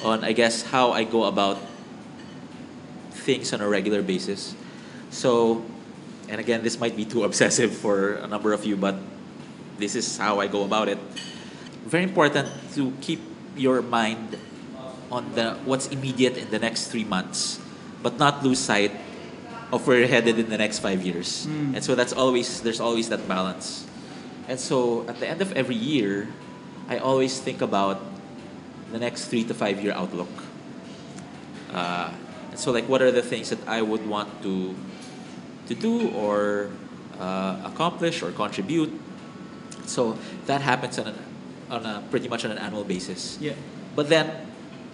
on 0.02 0.24
I 0.24 0.32
guess 0.32 0.62
how 0.62 0.92
I 0.92 1.04
go 1.04 1.24
about 1.24 1.58
things 3.10 3.52
on 3.52 3.60
a 3.60 3.68
regular 3.68 4.02
basis. 4.02 4.54
So, 5.10 5.64
and 6.28 6.40
again, 6.40 6.62
this 6.62 6.78
might 6.78 6.96
be 6.96 7.04
too 7.04 7.24
obsessive 7.24 7.74
for 7.74 8.14
a 8.14 8.26
number 8.26 8.52
of 8.52 8.64
you, 8.64 8.76
but 8.76 8.96
this 9.78 9.94
is 9.94 10.18
how 10.18 10.40
I 10.40 10.46
go 10.46 10.64
about 10.64 10.88
it. 10.88 10.98
Very 11.86 12.04
important 12.04 12.48
to 12.74 12.92
keep 13.00 13.20
your 13.56 13.82
mind 13.82 14.36
on 15.10 15.34
the 15.34 15.54
what's 15.64 15.88
immediate 15.88 16.36
in 16.36 16.50
the 16.50 16.58
next 16.58 16.88
three 16.88 17.04
months, 17.04 17.60
but 18.02 18.18
not 18.18 18.42
lose 18.44 18.58
sight 18.58 18.92
of 19.72 19.86
where 19.86 19.98
you're 19.98 20.08
headed 20.08 20.38
in 20.38 20.48
the 20.48 20.58
next 20.58 20.78
five 20.78 21.04
years. 21.04 21.46
And 21.74 21.84
so 21.84 21.94
that's 21.94 22.12
always 22.12 22.60
there's 22.62 22.80
always 22.80 23.08
that 23.10 23.28
balance. 23.28 23.86
And 24.48 24.58
so 24.58 25.06
at 25.08 25.20
the 25.20 25.28
end 25.28 25.42
of 25.42 25.52
every 25.52 25.76
year, 25.76 26.28
I 26.88 26.98
always 26.98 27.38
think 27.38 27.60
about 27.60 28.00
the 28.92 28.98
next 28.98 29.26
three 29.26 29.44
to 29.44 29.54
five 29.54 29.82
year 29.82 29.92
outlook. 29.92 30.32
Uh, 31.72 32.10
and 32.50 32.58
so 32.58 32.72
like 32.72 32.88
what 32.88 33.02
are 33.02 33.12
the 33.12 33.22
things 33.22 33.50
that 33.50 33.60
I 33.68 33.82
would 33.82 34.06
want 34.08 34.42
to 34.42 34.74
to 35.68 35.74
do 35.74 36.08
or 36.16 36.70
uh, 37.20 37.60
accomplish 37.64 38.22
or 38.22 38.32
contribute. 38.32 38.92
So 39.84 40.16
that 40.46 40.62
happens 40.62 40.98
on, 40.98 41.08
an, 41.08 41.16
on 41.70 41.84
a 41.84 42.02
pretty 42.10 42.28
much 42.28 42.44
on 42.44 42.50
an 42.52 42.58
annual 42.58 42.84
basis. 42.84 43.36
Yeah. 43.40 43.52
But 43.94 44.08
then 44.08 44.32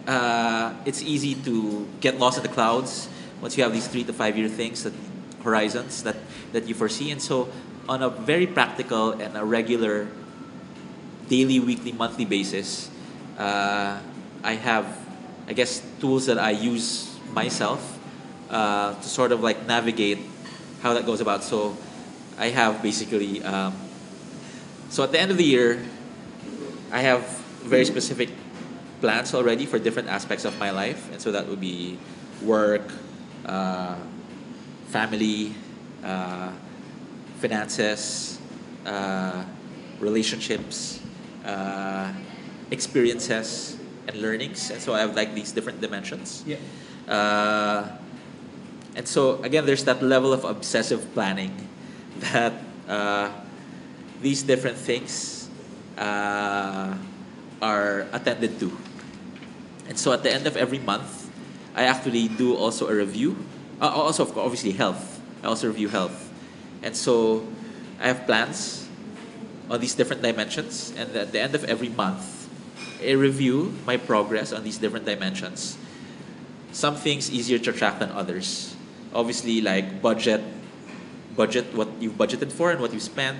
uh, 0.06 0.74
it's 0.84 1.02
easy 1.02 1.34
to 1.46 1.86
get 2.00 2.18
lost 2.18 2.38
in 2.38 2.42
the 2.42 2.48
clouds 2.48 3.08
once 3.44 3.58
you 3.58 3.62
have 3.62 3.74
these 3.74 3.86
three 3.86 4.02
to 4.02 4.10
five 4.10 4.38
year 4.38 4.48
things 4.48 4.84
that 4.84 4.94
horizons 5.42 6.02
that, 6.02 6.16
that 6.52 6.66
you 6.66 6.72
foresee. 6.72 7.10
And 7.10 7.20
so 7.20 7.52
on 7.86 8.02
a 8.02 8.08
very 8.08 8.46
practical 8.46 9.10
and 9.12 9.36
a 9.36 9.44
regular 9.44 10.08
daily, 11.28 11.60
weekly, 11.60 11.92
monthly 11.92 12.24
basis, 12.24 12.88
uh, 13.36 14.00
I 14.42 14.54
have, 14.54 14.86
I 15.46 15.52
guess, 15.52 15.82
tools 16.00 16.24
that 16.24 16.38
I 16.38 16.52
use 16.52 17.14
myself 17.34 17.98
uh, 18.48 18.94
to 18.94 19.06
sort 19.06 19.30
of 19.30 19.42
like 19.42 19.66
navigate 19.66 20.20
how 20.80 20.94
that 20.94 21.04
goes 21.04 21.20
about. 21.20 21.44
So 21.44 21.76
I 22.38 22.46
have 22.46 22.82
basically, 22.82 23.44
um, 23.44 23.76
so 24.88 25.04
at 25.04 25.12
the 25.12 25.20
end 25.20 25.30
of 25.30 25.36
the 25.36 25.44
year, 25.44 25.84
I 26.90 27.00
have 27.00 27.20
very 27.60 27.84
specific 27.84 28.30
plans 29.02 29.34
already 29.34 29.66
for 29.66 29.78
different 29.78 30.08
aspects 30.08 30.46
of 30.46 30.58
my 30.58 30.70
life, 30.70 31.12
and 31.12 31.20
so 31.20 31.30
that 31.32 31.46
would 31.46 31.60
be 31.60 31.98
work, 32.42 32.90
family, 34.94 35.54
uh, 36.04 36.52
finances, 37.40 38.38
uh, 38.86 39.44
relationships, 40.00 41.00
uh, 41.44 42.12
experiences, 42.70 43.76
and 44.06 44.20
learnings. 44.20 44.70
And 44.70 44.80
so 44.80 44.94
I 44.94 45.00
have 45.00 45.16
like 45.16 45.34
these 45.34 45.52
different 45.52 45.80
dimensions. 45.80 46.44
Yeah. 46.46 46.56
Uh, 47.08 47.88
and 48.94 49.08
so 49.08 49.42
again, 49.42 49.66
there's 49.66 49.84
that 49.84 50.02
level 50.02 50.32
of 50.32 50.44
obsessive 50.44 51.12
planning 51.12 51.68
that 52.32 52.52
uh, 52.88 53.30
these 54.20 54.42
different 54.42 54.76
things 54.76 55.48
uh, 55.98 56.94
are 57.60 58.06
attended 58.12 58.60
to. 58.60 58.76
And 59.88 59.98
so 59.98 60.12
at 60.12 60.22
the 60.22 60.32
end 60.32 60.46
of 60.46 60.56
every 60.56 60.78
month, 60.78 61.23
I 61.74 61.84
actually 61.84 62.28
do 62.28 62.54
also 62.54 62.88
a 62.88 62.94
review. 62.94 63.36
Uh, 63.80 63.88
also, 63.88 64.22
obviously, 64.38 64.72
health. 64.72 65.20
I 65.42 65.46
also 65.46 65.66
review 65.66 65.88
health. 65.88 66.32
And 66.82 66.96
so 66.96 67.46
I 68.00 68.08
have 68.08 68.26
plans 68.26 68.88
on 69.70 69.80
these 69.80 69.94
different 69.94 70.22
dimensions. 70.22 70.92
And 70.96 71.14
at 71.16 71.32
the 71.32 71.40
end 71.40 71.54
of 71.54 71.64
every 71.64 71.88
month, 71.88 72.48
I 73.02 73.12
review 73.12 73.74
my 73.86 73.96
progress 73.96 74.52
on 74.52 74.62
these 74.62 74.78
different 74.78 75.04
dimensions. 75.04 75.76
Some 76.72 76.96
things 76.96 77.30
easier 77.30 77.58
to 77.58 77.72
track 77.72 77.98
than 77.98 78.10
others. 78.10 78.74
Obviously, 79.14 79.60
like 79.60 80.02
budget, 80.02 80.42
budget 81.36 81.74
what 81.74 81.88
you've 82.00 82.14
budgeted 82.14 82.52
for 82.52 82.70
and 82.70 82.80
what 82.80 82.92
you've 82.92 83.02
spent. 83.02 83.38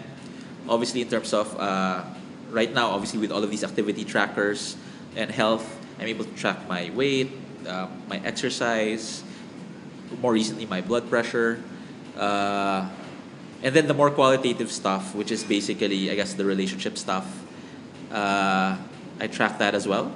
Obviously, 0.68 1.02
in 1.02 1.08
terms 1.08 1.32
of 1.32 1.54
uh, 1.58 2.04
right 2.50 2.72
now, 2.72 2.90
obviously 2.90 3.18
with 3.18 3.32
all 3.32 3.42
of 3.42 3.50
these 3.50 3.64
activity 3.64 4.04
trackers 4.04 4.76
and 5.16 5.30
health, 5.30 5.64
I'm 5.98 6.06
able 6.06 6.24
to 6.24 6.34
track 6.34 6.68
my 6.68 6.90
weight, 6.90 7.30
uh, 7.66 7.88
my 8.08 8.20
exercise, 8.24 9.22
more 10.20 10.32
recently 10.32 10.66
my 10.66 10.80
blood 10.80 11.08
pressure, 11.08 11.62
uh, 12.16 12.88
and 13.62 13.74
then 13.74 13.86
the 13.86 13.94
more 13.94 14.10
qualitative 14.10 14.70
stuff, 14.70 15.14
which 15.14 15.30
is 15.30 15.44
basically 15.44 16.10
I 16.10 16.14
guess 16.14 16.34
the 16.34 16.44
relationship 16.44 16.98
stuff. 16.98 17.26
Uh, 18.12 18.76
I 19.20 19.26
track 19.26 19.58
that 19.58 19.74
as 19.74 19.86
well. 19.88 20.12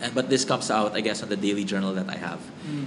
And 0.00 0.14
but 0.14 0.28
this 0.28 0.44
comes 0.44 0.70
out, 0.70 0.92
I 0.94 1.00
guess, 1.00 1.22
on 1.22 1.28
the 1.28 1.36
daily 1.36 1.64
journal 1.64 1.94
that 1.94 2.08
I 2.10 2.16
have. 2.16 2.40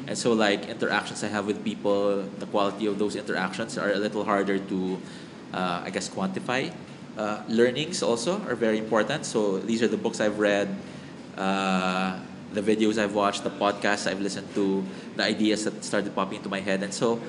And 0.07 0.17
so, 0.17 0.33
like 0.33 0.69
interactions 0.69 1.23
I 1.23 1.27
have 1.27 1.47
with 1.47 1.63
people, 1.63 2.21
the 2.37 2.45
quality 2.45 2.85
of 2.85 2.99
those 2.99 3.15
interactions 3.15 3.77
are 3.77 3.91
a 3.91 3.97
little 3.97 4.23
harder 4.23 4.59
to, 4.59 5.01
uh, 5.53 5.81
I 5.85 5.89
guess, 5.89 6.07
quantify. 6.09 6.71
Uh, 7.17 7.41
learnings 7.49 8.03
also 8.03 8.39
are 8.47 8.55
very 8.55 8.77
important. 8.77 9.25
So 9.25 9.57
these 9.57 9.81
are 9.81 9.87
the 9.87 9.97
books 9.97 10.21
I've 10.21 10.39
read, 10.39 10.69
uh, 11.35 12.19
the 12.53 12.61
videos 12.61 12.97
I've 12.97 13.13
watched, 13.13 13.43
the 13.43 13.49
podcasts 13.49 14.09
I've 14.09 14.21
listened 14.21 14.53
to, 14.55 14.83
the 15.15 15.23
ideas 15.23 15.65
that 15.65 15.83
started 15.83 16.13
popping 16.15 16.37
into 16.37 16.49
my 16.49 16.59
head. 16.59 16.83
And 16.83 16.93
so, 16.93 17.21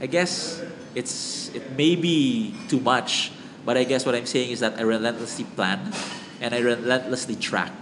I 0.00 0.06
guess 0.06 0.62
it's 0.94 1.54
it 1.54 1.72
may 1.76 1.96
be 1.96 2.54
too 2.68 2.80
much, 2.80 3.32
but 3.64 3.76
I 3.76 3.84
guess 3.84 4.04
what 4.04 4.14
I'm 4.14 4.26
saying 4.26 4.50
is 4.50 4.60
that 4.60 4.78
I 4.78 4.82
relentlessly 4.82 5.44
plan 5.44 5.92
and 6.40 6.54
I 6.54 6.60
relentlessly 6.60 7.36
track 7.36 7.72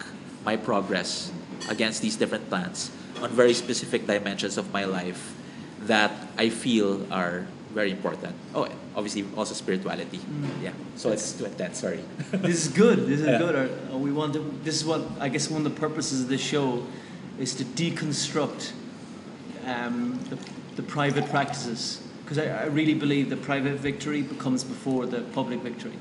my 0.44 0.56
progress 0.56 1.32
against 1.68 2.02
these 2.02 2.16
different 2.16 2.48
plans 2.48 2.90
on 3.20 3.30
very 3.30 3.54
specific 3.54 4.06
dimensions 4.06 4.58
of 4.58 4.72
my 4.72 4.84
life 4.84 5.34
that 5.80 6.12
I 6.38 6.48
feel 6.50 7.06
are 7.12 7.46
very 7.74 7.90
important. 7.90 8.34
Oh, 8.54 8.68
obviously 8.94 9.24
also 9.36 9.54
spirituality. 9.54 10.18
Mm. 10.18 10.62
Yeah. 10.62 10.72
So 10.96 11.10
it's 11.10 11.32
too 11.32 11.44
intense. 11.46 11.80
Sorry. 11.80 12.00
this 12.30 12.66
is 12.66 12.68
good. 12.72 13.00
This 13.06 13.20
is 13.20 13.26
Yeah. 13.26 13.38
good. 13.38 13.54
Or, 13.54 13.68
or 13.92 13.98
we 13.98 14.12
want 14.12 14.32
to, 14.34 14.40
this 14.62 14.76
is 14.76 14.84
what 14.84 15.02
I 15.20 15.28
guess 15.28 15.50
one 15.50 15.66
of 15.66 15.74
the 15.74 15.80
purposes 15.80 16.22
of 16.22 16.28
this 16.28 16.40
show 16.40 16.86
is 17.38 17.54
to 17.56 17.64
deconstruct 17.64 18.72
um, 19.66 20.18
the, 20.30 20.38
the 20.76 20.82
private 20.82 21.26
practices 21.30 22.00
because 22.22 22.38
I, 22.38 22.46
I 22.46 22.64
really 22.66 22.94
believe 22.94 23.28
the 23.28 23.36
private 23.36 23.74
victory 23.74 24.22
becomes 24.22 24.64
before 24.64 25.04
the 25.06 25.20
public 25.34 25.60
victory, 25.60 25.92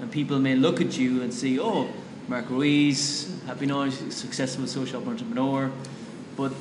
and 0.00 0.10
people 0.10 0.40
may 0.40 0.56
look 0.56 0.80
at 0.80 0.98
you 0.98 1.22
and 1.22 1.32
see, 1.32 1.60
oh, 1.60 1.88
Mark 2.26 2.50
Ruiz, 2.50 3.32
happy 3.46 3.66
now, 3.66 3.88
successful 3.90 4.66
social 4.66 5.06
entrepreneur, 5.06 5.70
but 6.36 6.52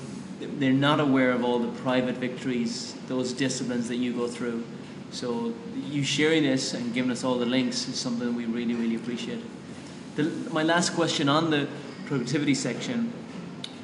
they're 0.62 0.72
not 0.74 1.00
aware 1.00 1.32
of 1.32 1.44
all 1.44 1.60
the 1.60 1.72
private 1.82 2.18
victories, 2.18 2.96
those 3.08 3.34
disciplines 3.34 3.88
that 3.88 3.96
you 3.96 4.13
go 4.13 4.27
through. 4.27 4.63
So 5.12 5.53
you 5.75 6.03
sharing 6.03 6.44
this 6.44 6.74
and 6.74 6.94
giving 6.94 7.12
us 7.12 7.24
all 7.24 7.36
the 7.36 7.46
links 7.46 7.88
is 7.88 8.00
something 8.00 8.36
we 8.36 8.46
really, 8.46 8.75
really 8.75 8.96
appreciate. 8.96 9.44
The, 10.15 10.24
my 10.51 10.63
last 10.63 10.94
question 10.94 11.27
on 11.30 11.50
the 11.50 11.68
productivity 12.06 12.56
section 12.56 13.12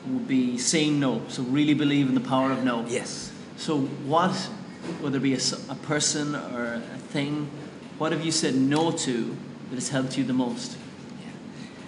would 0.08 0.28
be 0.28 0.58
saying 0.58 1.00
no. 1.00 1.22
So 1.28 1.44
really 1.44 1.74
believe 1.74 2.08
in 2.08 2.16
the 2.16 2.22
power 2.22 2.52
of 2.52 2.64
no. 2.64 2.86
yes. 2.88 3.32
So 3.58 3.80
what, 3.80 4.36
whether 5.02 5.18
it 5.18 5.24
be 5.24 5.34
a 5.34 5.76
person 5.84 6.36
or 6.36 6.76
a 6.76 6.80
thing, 7.10 7.50
what 7.98 8.12
have 8.12 8.24
you 8.24 8.32
said 8.32 8.56
no 8.56 8.92
to 8.92 9.36
that 9.70 9.76
has 9.76 9.90
helped 9.90 10.18
you 10.18 10.24
the 10.24 10.34
most? 10.34 10.78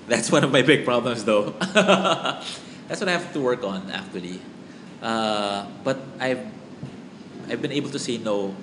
That's 0.08 0.32
one 0.32 0.44
of 0.44 0.52
my 0.52 0.64
big 0.64 0.84
problems, 0.84 1.24
though. 1.24 1.52
That's 2.90 3.00
what 3.00 3.08
I 3.08 3.12
have 3.12 3.32
to 3.34 3.40
work 3.40 3.64
on, 3.64 3.92
actually. 3.92 4.42
Uh, 5.02 5.66
but 5.84 5.98
I've 6.20 6.46
I've 7.50 7.62
been 7.62 7.72
able 7.72 7.90
to 7.90 8.00
say 8.00 8.18
no 8.18 8.56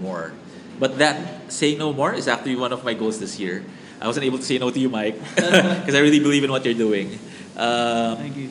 more. 0.00 0.32
But 0.78 0.98
that 0.98 1.52
say 1.52 1.74
no 1.74 1.92
more 1.92 2.12
is 2.12 2.28
actually 2.28 2.56
one 2.56 2.72
of 2.72 2.84
my 2.84 2.92
goals 2.92 3.18
this 3.18 3.38
year. 3.38 3.64
I 4.00 4.06
wasn't 4.06 4.26
able 4.26 4.38
to 4.38 4.44
say 4.44 4.58
no 4.58 4.70
to 4.70 4.78
you, 4.78 4.90
Mike, 4.90 5.18
because 5.34 5.94
I 5.94 6.00
really 6.00 6.20
believe 6.20 6.44
in 6.44 6.50
what 6.50 6.64
you're 6.64 6.76
doing. 6.76 7.18
Um, 7.56 8.16
Thank 8.18 8.36
you. 8.36 8.50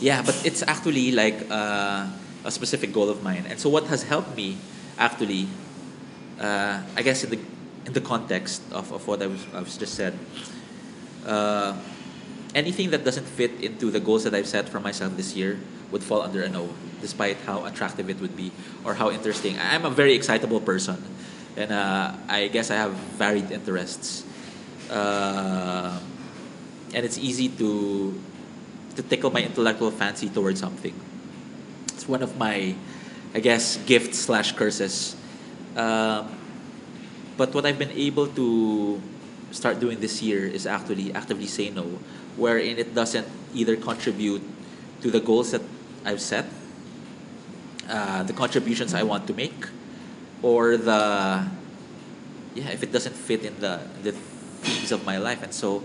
Yeah, 0.00 0.22
but 0.22 0.40
it's 0.46 0.62
actually 0.62 1.12
like 1.12 1.50
uh, 1.50 2.06
a 2.44 2.50
specific 2.50 2.92
goal 2.92 3.10
of 3.10 3.22
mine. 3.22 3.44
And 3.48 3.60
so 3.60 3.68
what 3.68 3.84
has 3.88 4.04
helped 4.04 4.34
me 4.36 4.56
actually, 4.96 5.48
uh, 6.40 6.80
I 6.96 7.02
guess 7.02 7.24
in 7.24 7.30
the 7.30 7.40
in 7.84 7.92
the 7.92 8.00
context 8.00 8.62
of, 8.70 8.92
of 8.92 9.06
what 9.08 9.22
I 9.22 9.26
was, 9.26 9.44
I 9.54 9.60
was 9.60 9.76
just 9.76 9.94
said, 9.94 10.16
uh, 11.26 11.74
anything 12.54 12.90
that 12.90 13.04
doesn't 13.04 13.26
fit 13.26 13.52
into 13.60 13.90
the 13.90 14.00
goals 14.00 14.24
that 14.24 14.34
I've 14.34 14.46
set 14.46 14.68
for 14.68 14.80
myself 14.80 15.16
this 15.16 15.36
year 15.36 15.58
would 15.90 16.02
fall 16.02 16.22
under 16.22 16.42
a 16.42 16.48
no, 16.48 16.68
despite 17.00 17.36
how 17.46 17.64
attractive 17.64 18.08
it 18.10 18.20
would 18.20 18.36
be 18.36 18.52
or 18.84 18.94
how 18.94 19.10
interesting. 19.10 19.58
I'm 19.58 19.84
a 19.84 19.90
very 19.90 20.14
excitable 20.14 20.60
person, 20.60 21.02
and 21.56 21.72
uh, 21.72 22.12
I 22.28 22.48
guess 22.48 22.70
I 22.70 22.76
have 22.76 22.92
varied 22.92 23.50
interests, 23.50 24.24
uh, 24.90 25.98
and 26.94 27.04
it's 27.04 27.18
easy 27.18 27.48
to 27.60 28.20
to 28.96 29.02
tickle 29.02 29.30
my 29.30 29.42
intellectual 29.42 29.90
fancy 29.90 30.28
towards 30.28 30.60
something. 30.60 30.94
It's 31.94 32.08
one 32.08 32.22
of 32.22 32.36
my, 32.36 32.74
I 33.34 33.40
guess, 33.40 33.76
gifts 33.86 34.18
slash 34.18 34.52
curses. 34.52 35.14
Um, 35.76 36.34
but 37.36 37.54
what 37.54 37.64
I've 37.64 37.78
been 37.78 37.94
able 37.94 38.26
to 38.34 39.00
start 39.52 39.78
doing 39.78 40.00
this 40.00 40.20
year 40.20 40.44
is 40.44 40.66
actually 40.66 41.14
actively 41.14 41.46
say 41.46 41.70
no, 41.70 41.86
wherein 42.38 42.78
it 42.78 42.94
doesn't 42.94 43.26
either 43.52 43.76
contribute 43.76 44.42
to 45.02 45.10
the 45.10 45.20
goals 45.20 45.50
that 45.50 45.62
I've 46.04 46.20
set, 46.20 46.46
uh, 47.90 48.22
the 48.22 48.32
contributions 48.32 48.94
I 48.94 49.02
want 49.02 49.26
to 49.26 49.34
make, 49.34 49.66
or 50.42 50.76
the 50.76 51.44
yeah, 52.54 52.70
if 52.70 52.82
it 52.82 52.92
doesn't 52.92 53.14
fit 53.14 53.44
in 53.44 53.58
the 53.60 53.82
the 54.02 54.12
themes 54.62 54.92
of 54.92 55.04
my 55.04 55.18
life, 55.18 55.42
and 55.42 55.52
so 55.52 55.82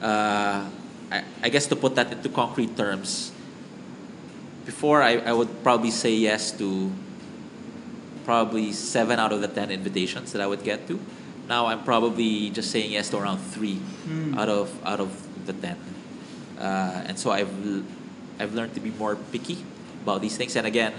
uh, 0.00 0.70
I, 1.10 1.24
I 1.42 1.48
guess 1.50 1.66
to 1.66 1.76
put 1.76 1.94
that 1.96 2.12
into 2.12 2.28
concrete 2.28 2.76
terms, 2.76 3.32
before 4.64 5.02
I, 5.02 5.18
I 5.18 5.32
would 5.32 5.62
probably 5.62 5.90
say 5.90 6.14
yes 6.14 6.50
to 6.58 6.90
probably 8.24 8.70
seven 8.72 9.18
out 9.18 9.32
of 9.32 9.40
the 9.40 9.48
ten 9.48 9.70
invitations 9.70 10.30
that 10.32 10.40
I 10.40 10.46
would 10.46 10.62
get 10.62 10.86
to. 10.86 10.98
Now 11.48 11.66
I'm 11.66 11.82
probably 11.82 12.50
just 12.50 12.70
saying 12.70 12.92
yes 12.92 13.10
to 13.10 13.18
around 13.18 13.38
three 13.38 13.82
out 14.38 14.48
of 14.48 14.70
out 14.86 15.00
of 15.00 15.10
the 15.46 15.52
ten, 15.54 15.76
uh, 16.58 17.04
and 17.08 17.18
so 17.18 17.30
I've 17.30 17.50
I've 18.38 18.54
learned 18.54 18.74
to 18.74 18.80
be 18.80 18.90
more 18.90 19.16
picky 19.16 19.58
about 20.02 20.20
these 20.22 20.36
things. 20.36 20.56
And 20.56 20.66
again, 20.66 20.92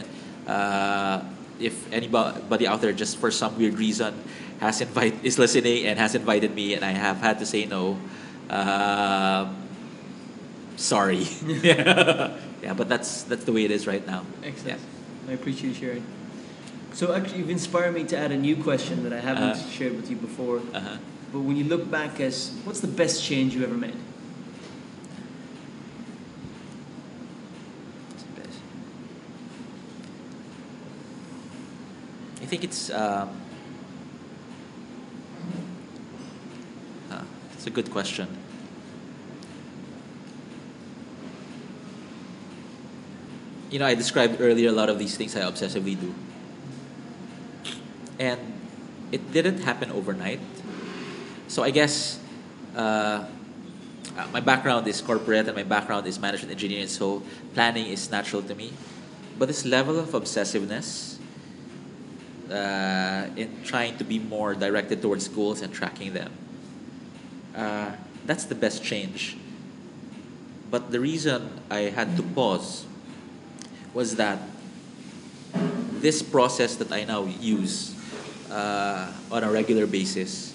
uh, 0.47 1.23
if 1.59 1.91
anybody 1.91 2.67
out 2.67 2.81
there 2.81 2.93
just 2.93 3.17
for 3.17 3.31
some 3.31 3.57
weird 3.57 3.77
reason 3.77 4.13
has 4.59 4.81
invite 4.81 5.15
is 5.23 5.38
listening 5.39 5.85
and 5.85 6.00
has 6.00 6.15
invited 6.15 6.53
me, 6.55 6.73
and 6.73 6.83
I 6.85 6.91
have 6.91 7.17
had 7.17 7.39
to 7.39 7.45
say 7.45 7.65
no, 7.65 7.97
uh, 8.50 9.47
sorry. 10.75 11.23
yeah, 11.63 12.73
but 12.75 12.88
that's 12.89 13.23
that's 13.23 13.43
the 13.43 13.51
way 13.51 13.65
it 13.65 13.71
is 13.71 13.88
right 13.88 14.05
now. 14.05 14.25
Excellent. 14.43 14.79
I 15.29 15.33
appreciate 15.33 15.69
you 15.69 15.75
sharing. 15.75 16.05
So 16.93 17.13
actually, 17.13 17.39
you've 17.39 17.50
inspired 17.50 17.93
me 17.95 18.03
to 18.05 18.17
add 18.17 18.31
a 18.31 18.38
new 18.38 18.55
question 18.55 19.03
that 19.03 19.13
I 19.13 19.19
haven't 19.19 19.43
Uh-huh. 19.57 19.69
shared 19.71 19.95
with 19.95 20.09
you 20.09 20.15
before. 20.15 20.57
Uh-huh. 20.73 20.97
But 21.33 21.39
when 21.39 21.57
you 21.57 21.63
look 21.63 21.89
back 21.89 22.19
as 22.19 22.51
what's 22.65 22.81
the 22.81 22.88
best 22.91 23.23
change 23.23 23.55
you 23.55 23.63
ever 23.63 23.73
made? 23.73 23.97
I 32.43 32.45
think 32.45 32.65
it's 32.65 32.89
um, 32.91 33.29
uh, 37.09 37.23
it's 37.53 37.65
a 37.67 37.69
good 37.69 37.89
question. 37.89 38.27
You 43.71 43.79
know, 43.79 43.85
I 43.85 43.95
described 43.95 44.41
earlier 44.41 44.67
a 44.67 44.73
lot 44.73 44.89
of 44.89 45.00
these 45.00 45.15
things 45.15 45.38
I 45.38 45.47
obsessively 45.47 45.97
do, 45.97 46.13
and 48.19 48.41
it 49.13 49.31
didn't 49.31 49.59
happen 49.63 49.89
overnight. 49.91 50.41
So 51.47 51.63
I 51.63 51.69
guess 51.69 52.19
uh, 52.75 53.23
uh, 54.17 54.27
my 54.34 54.41
background 54.41 54.86
is 54.89 54.99
corporate 54.99 55.47
and 55.47 55.56
my 55.56 55.63
background 55.63 56.08
is 56.08 56.19
management 56.19 56.51
engineering, 56.51 56.89
so 56.89 57.23
planning 57.53 57.88
is 57.88 58.12
natural 58.12 58.41
to 58.43 58.53
me. 58.53 58.73
But 59.39 59.47
this 59.47 59.63
level 59.63 59.97
of 59.97 60.10
obsessiveness 60.10 61.22
uh, 62.51 63.27
in 63.36 63.63
trying 63.63 63.97
to 63.97 64.03
be 64.03 64.19
more 64.19 64.53
directed 64.53 65.01
towards 65.01 65.27
goals 65.27 65.62
and 65.62 65.73
tracking 65.73 66.13
them. 66.13 66.32
Uh, 67.56 67.91
that's 68.25 68.45
the 68.45 68.56
best 68.56 68.84
change. 68.84 69.38
But 70.71 70.91
the 70.91 70.99
reason 70.99 71.62
I 71.69 71.93
had 71.93 72.17
to 72.17 72.23
pause 72.23 72.86
was 73.93 74.15
that 74.15 74.39
this 76.01 76.21
process 76.21 76.75
that 76.77 76.91
I 76.91 77.03
now 77.03 77.25
use 77.25 77.95
uh, 78.49 79.12
on 79.32 79.43
a 79.43 79.51
regular 79.51 79.86
basis, 79.86 80.53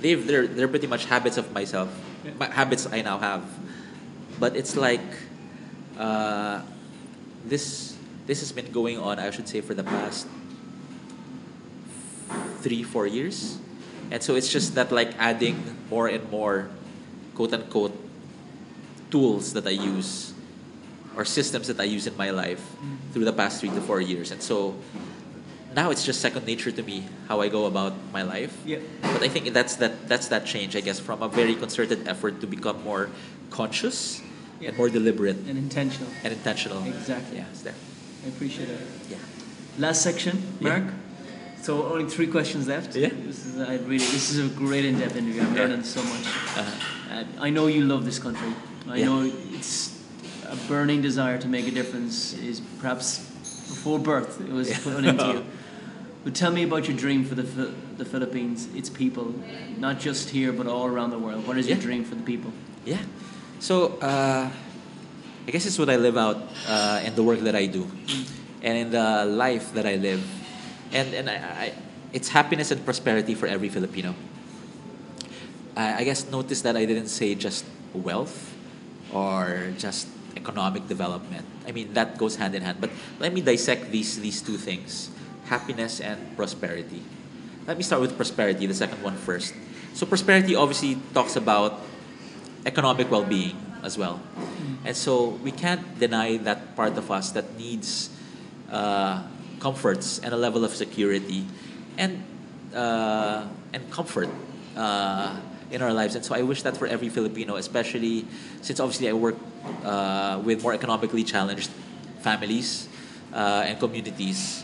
they've, 0.00 0.24
they're, 0.26 0.46
they're 0.46 0.68
pretty 0.68 0.86
much 0.86 1.06
habits 1.06 1.36
of 1.36 1.52
myself, 1.52 1.88
my 2.38 2.46
habits 2.46 2.86
I 2.86 3.02
now 3.02 3.18
have. 3.18 3.44
But 4.38 4.56
it's 4.56 4.76
like 4.76 5.00
uh, 5.98 6.60
this, 7.44 7.96
this 8.26 8.40
has 8.40 8.52
been 8.52 8.70
going 8.70 8.98
on, 8.98 9.18
I 9.18 9.30
should 9.30 9.48
say, 9.48 9.60
for 9.60 9.74
the 9.74 9.84
past 9.84 10.26
three, 12.66 12.82
four 12.82 13.06
years. 13.06 13.58
And 14.10 14.20
so 14.20 14.34
it's 14.34 14.50
just 14.50 14.74
that 14.74 14.90
like 14.90 15.14
adding 15.18 15.54
more 15.88 16.08
and 16.08 16.28
more 16.30 16.68
quote 17.36 17.52
unquote 17.52 17.94
tools 19.08 19.52
that 19.52 19.66
I 19.66 19.70
use 19.70 20.34
or 21.14 21.24
systems 21.24 21.68
that 21.68 21.78
I 21.78 21.84
use 21.84 22.08
in 22.10 22.16
my 22.16 22.30
life 22.30 22.58
mm-hmm. 22.58 23.12
through 23.12 23.24
the 23.24 23.32
past 23.32 23.60
three 23.60 23.70
to 23.70 23.80
four 23.80 24.00
years. 24.00 24.32
And 24.32 24.42
so 24.42 24.74
now 25.76 25.90
it's 25.90 26.04
just 26.04 26.20
second 26.20 26.44
nature 26.44 26.72
to 26.72 26.82
me 26.82 27.06
how 27.28 27.40
I 27.40 27.48
go 27.48 27.66
about 27.66 27.94
my 28.12 28.22
life. 28.22 28.50
Yeah. 28.66 28.78
But 29.00 29.22
I 29.22 29.28
think 29.28 29.52
that's 29.54 29.76
that 29.76 30.08
that's 30.08 30.26
that 30.34 30.44
change, 30.44 30.74
I 30.74 30.80
guess, 30.80 30.98
from 30.98 31.22
a 31.22 31.28
very 31.28 31.54
concerted 31.54 32.08
effort 32.08 32.40
to 32.40 32.46
become 32.48 32.82
more 32.82 33.10
conscious 33.50 34.20
and 34.58 34.76
more 34.76 34.90
deliberate 34.90 35.36
And 35.46 35.56
intentional. 35.56 36.10
and 36.24 36.32
intentional. 36.32 36.82
Exactly. 36.82 37.38
Yeah, 37.38 37.52
it's 37.52 37.62
there. 37.62 37.78
I 38.24 38.28
appreciate 38.28 38.70
it. 38.70 38.80
Yeah. 39.08 39.22
Last 39.78 40.02
section, 40.02 40.42
Yeah. 40.58 40.82
So 41.66 41.84
only 41.92 42.04
three 42.08 42.28
questions 42.28 42.68
left. 42.68 42.94
Yeah. 42.94 43.08
This 43.26 43.44
is 43.44 43.60
I 43.60 43.74
really 43.90 44.06
this 44.16 44.30
is 44.30 44.38
a 44.38 44.48
great 44.54 44.84
in-depth 44.84 45.16
interview. 45.16 45.42
I'm 45.42 45.56
Yeah. 45.56 45.62
learning 45.62 45.82
so 45.82 46.00
much. 46.00 46.26
Uh-huh. 46.26 46.62
Uh, 47.12 47.46
I 47.46 47.50
know 47.50 47.66
you 47.66 47.82
love 47.84 48.04
this 48.04 48.20
country. 48.20 48.52
I 48.88 48.98
Yeah. 48.98 49.06
know 49.06 49.32
it's 49.56 49.98
a 50.48 50.54
burning 50.68 51.02
desire 51.02 51.38
to 51.38 51.48
make 51.48 51.66
a 51.66 51.72
difference. 51.72 52.34
Is 52.34 52.60
perhaps 52.80 53.06
before 53.72 53.98
birth 53.98 54.40
it 54.40 54.52
was 54.52 54.68
Yeah. 54.68 54.78
put 54.84 55.04
into 55.04 55.26
you. 55.34 55.42
But 56.24 56.34
tell 56.42 56.52
me 56.52 56.62
about 56.70 56.86
your 56.88 56.96
dream 57.04 57.24
for 57.24 57.34
the 57.34 57.46
the 58.02 58.04
Philippines, 58.04 58.68
its 58.80 58.90
people, 59.02 59.26
not 59.86 59.96
just 60.08 60.30
here 60.30 60.52
but 60.52 60.66
all 60.68 60.86
around 60.94 61.10
the 61.16 61.22
world. 61.26 61.40
What 61.48 61.56
is 61.58 61.66
your 61.66 61.80
dream 61.88 62.04
for 62.04 62.14
the 62.20 62.26
people? 62.32 62.50
Yeah. 62.92 63.02
So 63.58 63.74
uh, 64.10 64.44
I 65.46 65.50
guess 65.52 65.66
it's 65.66 65.78
what 65.82 65.90
I 65.90 65.98
live 66.08 66.16
out 66.26 66.38
uh, 66.74 67.06
in 67.06 67.12
the 67.18 67.24
work 67.28 67.40
that 67.48 67.56
I 67.62 67.66
do, 67.78 67.82
and 68.66 68.74
in 68.82 68.88
the 68.98 69.08
life 69.46 69.66
that 69.76 69.86
I 69.94 69.96
live, 70.10 70.22
and 70.92 71.14
and 71.14 71.30
I, 71.30 71.36
I, 71.36 71.74
it's 72.12 72.28
happiness 72.28 72.70
and 72.70 72.84
prosperity 72.84 73.34
for 73.34 73.46
every 73.46 73.68
Filipino. 73.68 74.14
I, 75.76 76.00
I 76.00 76.04
guess 76.04 76.30
notice 76.30 76.62
that 76.62 76.76
I 76.76 76.84
didn't 76.84 77.08
say 77.08 77.34
just 77.34 77.64
wealth 77.92 78.54
or 79.12 79.72
just 79.78 80.08
economic 80.36 80.88
development. 80.88 81.46
I 81.66 81.72
mean 81.72 81.94
that 81.94 82.18
goes 82.18 82.36
hand 82.36 82.54
in 82.54 82.62
hand. 82.62 82.80
But 82.80 82.90
let 83.18 83.32
me 83.32 83.40
dissect 83.40 83.90
these 83.90 84.20
these 84.20 84.42
two 84.42 84.56
things: 84.56 85.10
happiness 85.46 86.00
and 86.00 86.36
prosperity. 86.36 87.02
Let 87.66 87.76
me 87.76 87.82
start 87.82 88.00
with 88.00 88.14
prosperity, 88.14 88.66
the 88.66 88.78
second 88.78 89.02
one 89.02 89.16
first. 89.16 89.54
So 89.94 90.06
prosperity 90.06 90.54
obviously 90.54 90.98
talks 91.14 91.34
about 91.34 91.82
economic 92.64 93.10
well-being 93.10 93.56
as 93.82 93.98
well. 93.98 94.20
And 94.84 94.94
so 94.94 95.38
we 95.42 95.50
can't 95.50 95.82
deny 95.98 96.36
that 96.46 96.76
part 96.76 96.98
of 96.98 97.10
us 97.10 97.30
that 97.32 97.58
needs 97.58 98.10
uh, 98.70 99.22
comforts 99.60 100.18
and 100.18 100.32
a 100.32 100.36
level 100.36 100.64
of 100.64 100.74
security 100.74 101.46
and 101.98 102.22
uh, 102.74 103.46
and 103.72 103.90
comfort 103.90 104.28
uh, 104.76 105.36
in 105.70 105.82
our 105.82 105.92
lives. 105.92 106.14
And 106.14 106.24
so 106.24 106.34
I 106.34 106.42
wish 106.42 106.62
that 106.62 106.76
for 106.76 106.86
every 106.86 107.08
Filipino, 107.08 107.56
especially 107.56 108.26
since 108.62 108.80
obviously 108.80 109.08
I 109.08 109.12
work 109.12 109.36
uh, 109.84 110.40
with 110.44 110.62
more 110.62 110.74
economically 110.74 111.24
challenged 111.24 111.70
families 112.20 112.88
uh, 113.32 113.64
and 113.66 113.78
communities. 113.78 114.62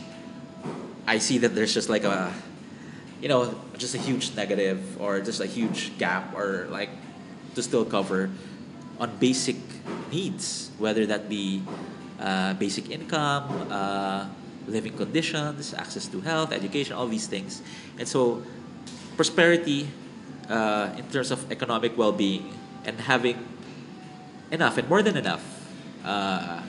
I 1.07 1.19
see 1.19 1.39
that 1.39 1.55
there's 1.55 1.75
just 1.75 1.89
like 1.89 2.05
a 2.05 2.33
you 3.23 3.29
know, 3.29 3.55
just 3.79 3.95
a 3.95 3.99
huge 3.99 4.35
negative 4.35 5.01
or 5.01 5.21
just 5.21 5.41
a 5.41 5.47
huge 5.47 5.97
gap 5.97 6.35
or 6.35 6.67
like 6.71 6.91
to 7.55 7.63
still 7.63 7.85
cover 7.85 8.29
on 8.99 9.17
basic 9.19 9.57
needs, 10.11 10.71
whether 10.79 11.07
that 11.07 11.29
be 11.29 11.63
uh, 12.19 12.55
basic 12.55 12.91
income, 12.91 13.47
uh, 13.71 14.27
living 14.67 14.97
conditions, 14.97 15.75
access 15.75 16.07
to 16.09 16.21
health, 16.21 16.53
education, 16.53 16.95
all 16.95 17.07
these 17.07 17.27
things. 17.27 17.63
And 17.99 18.07
so, 18.07 18.43
prosperity 19.17 19.89
uh, 20.49 20.91
in 20.97 21.05
terms 21.11 21.31
of 21.31 21.51
economic 21.51 21.97
well 21.97 22.13
being 22.13 22.53
and 22.85 23.01
having 23.01 23.39
enough 24.51 24.79
and 24.79 24.89
more 24.89 25.03
than 25.03 25.17
enough 25.17 25.45
uh, 26.05 26.63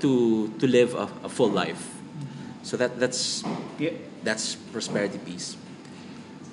to 0.00 0.48
to 0.58 0.66
live 0.66 0.94
a, 0.94 1.08
a 1.24 1.28
full 1.28 1.50
life. 1.50 1.94
So 2.62 2.76
that 2.76 2.98
that's 2.98 3.44
Yeah. 3.78 3.92
that's 4.22 4.56
prosperity 4.72 5.18
peace. 5.18 5.56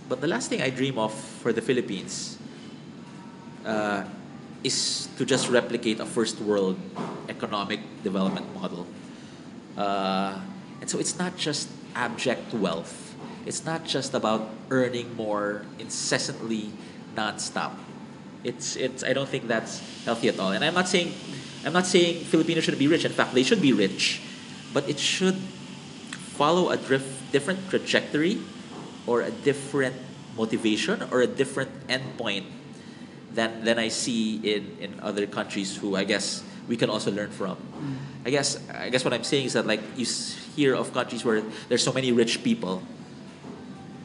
But 0.10 0.20
the 0.20 0.28
last 0.28 0.50
thing 0.50 0.62
I 0.62 0.70
dream 0.70 1.00
of 1.00 1.13
for 1.13 1.54
the 1.54 1.62
Philippines 1.62 2.36
uh, 3.63 4.04
is 4.63 5.08
to 5.17 5.24
just 5.24 5.48
replicate 5.48 6.00
a 6.00 6.06
first 6.06 6.41
world 6.41 6.76
economic 7.30 7.80
development 8.04 8.46
model. 8.54 8.86
Uh, 9.78 10.36
and 10.82 10.89
so 10.89 10.98
it's 10.98 11.17
not 11.17 11.38
just 11.38 11.70
abject 11.94 12.54
wealth. 12.54 13.15
It's 13.46 13.63
not 13.63 13.86
just 13.86 14.13
about 14.13 14.50
earning 14.70 15.15
more 15.15 15.63
incessantly, 15.80 16.74
nonstop. 17.15 17.78
It's 18.44 18.76
it's. 18.76 19.04
I 19.04 19.13
don't 19.13 19.30
think 19.30 19.48
that's 19.48 19.80
healthy 20.04 20.30
at 20.30 20.39
all. 20.39 20.52
And 20.52 20.65
I'm 20.65 20.74
not 20.74 20.89
saying, 20.89 21.13
I'm 21.65 21.74
not 21.74 21.86
saying 21.86 22.26
Filipinos 22.26 22.65
should 22.65 22.78
be 22.78 22.88
rich. 22.89 23.06
In 23.06 23.13
fact, 23.13 23.34
they 23.34 23.44
should 23.44 23.62
be 23.62 23.74
rich, 23.74 24.22
but 24.74 24.89
it 24.89 24.98
should 24.98 25.38
follow 26.38 26.70
a 26.74 26.78
different 26.78 27.70
trajectory, 27.70 28.41
or 29.06 29.22
a 29.22 29.30
different 29.30 29.96
motivation, 30.36 31.06
or 31.13 31.22
a 31.22 31.28
different 31.28 31.70
endpoint 31.88 32.46
than 33.34 33.63
than 33.63 33.78
I 33.78 33.89
see 33.89 34.41
in 34.41 34.78
in 34.82 35.00
other 35.02 35.26
countries 35.26 35.78
who 35.78 35.96
I 35.96 36.04
guess 36.04 36.41
we 36.67 36.78
can 36.78 36.89
also 36.89 37.12
learn 37.12 37.32
from. 37.32 37.58
I 38.26 38.30
guess 38.30 38.60
I 38.69 38.89
guess 38.89 39.04
what 39.04 39.13
I'm 39.13 39.24
saying 39.24 39.45
is 39.45 39.54
that 39.54 39.65
like 39.65 39.82
you 39.95 40.06
hear 40.56 40.76
of 40.76 40.93
countries 40.93 41.26
where 41.26 41.41
there's 41.69 41.84
so 41.84 41.91
many 41.93 42.12
rich 42.12 42.43
people, 42.43 42.84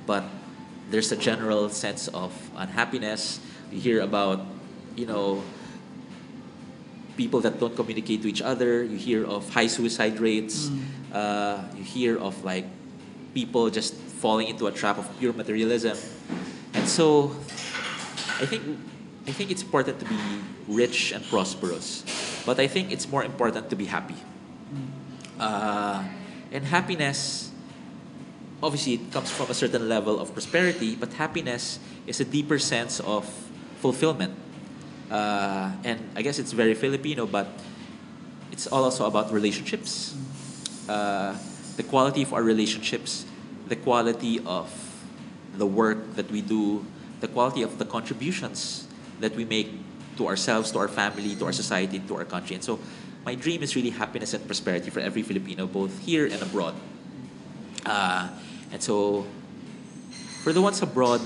but 0.07 0.25
there's 0.91 1.11
a 1.13 1.17
general 1.17 1.69
sense 1.69 2.09
of 2.09 2.33
unhappiness. 2.57 3.41
You 3.71 3.81
hear 3.81 4.01
about, 4.01 4.47
you 4.95 5.07
know, 5.07 5.43
people 7.17 7.41
that 7.41 7.59
don't 7.59 7.75
communicate 7.75 8.23
to 8.23 8.29
each 8.29 8.43
other. 8.43 8.85
You 8.85 8.97
hear 8.97 9.27
of 9.27 9.49
high 9.51 9.67
suicide 9.67 10.21
rates. 10.21 10.71
Uh, 11.13 11.65
you 11.77 11.83
hear 11.83 12.19
of 12.19 12.45
like 12.45 12.65
people 13.35 13.71
just 13.71 13.95
falling 13.95 14.49
into 14.49 14.67
a 14.67 14.73
trap 14.73 14.99
of 14.99 15.07
pure 15.19 15.33
materialism. 15.33 15.97
And 16.75 16.89
so, 16.89 17.37
I 18.39 18.47
think 18.47 18.63
I 19.27 19.33
think 19.33 19.51
it's 19.51 19.63
important 19.63 19.99
to 20.01 20.07
be 20.07 20.19
rich 20.69 21.13
and 21.13 21.25
prosperous, 21.25 22.05
but 22.47 22.61
I 22.61 22.69
think 22.69 22.93
it's 22.93 23.11
more 23.11 23.25
important 23.25 23.69
to 23.71 23.77
be 23.77 23.87
happy. 23.87 24.15
Uh, 25.39 26.05
and 26.53 26.65
happiness, 26.65 27.51
obviously, 28.63 28.95
it 28.95 29.13
comes 29.13 29.31
from 29.31 29.51
a 29.51 29.55
certain 29.55 29.89
level 29.89 30.21
of 30.21 30.33
prosperity, 30.33 30.95
but 30.95 31.13
happiness 31.15 31.81
is 32.07 32.21
a 32.21 32.25
deeper 32.25 32.59
sense 32.59 33.01
of 33.01 33.27
fulfillment. 33.83 34.33
Uh, 35.11 35.73
and 35.85 36.01
I 36.15 36.23
guess 36.23 36.39
it's 36.39 36.53
very 36.53 36.75
Filipino, 36.75 37.27
but 37.27 37.49
it's 38.53 38.67
also 38.67 39.07
about 39.07 39.33
relationships. 39.33 40.17
Uh, 40.89 41.37
the 41.77 41.83
quality 41.83 42.23
of 42.23 42.33
our 42.33 42.43
relationships, 42.43 43.27
the 43.69 43.77
quality 43.77 44.41
of 44.47 44.71
the 45.59 45.67
work 45.67 46.15
that 46.15 46.31
we 46.31 46.41
do, 46.41 46.87
the 47.21 47.29
quality 47.29 47.63
of 47.63 47.79
the 47.79 47.85
contributions 47.85 48.87
that 49.21 49.35
we 49.35 49.45
make 49.45 49.73
to 50.17 50.27
ourselves, 50.27 50.71
to 50.73 50.79
our 50.79 50.89
family, 50.89 51.35
to 51.37 51.45
our 51.47 51.53
society, 51.53 51.99
to 52.01 52.17
our 52.17 52.25
country. 52.25 52.55
And 52.55 52.65
so, 52.65 52.79
my 53.25 53.35
dream 53.35 53.63
is 53.63 53.75
really 53.75 53.91
happiness 53.91 54.35
and 54.35 54.47
prosperity 54.47 54.91
for 54.91 55.01
every 55.01 55.23
Filipino, 55.23 55.67
both 55.67 55.99
here 56.05 56.27
and 56.27 56.41
abroad. 56.43 56.75
Uh, 57.85 58.29
and 58.73 58.83
so, 58.83 59.27
for 60.43 60.53
the 60.53 60.63
ones 60.63 60.81
abroad, 60.81 61.21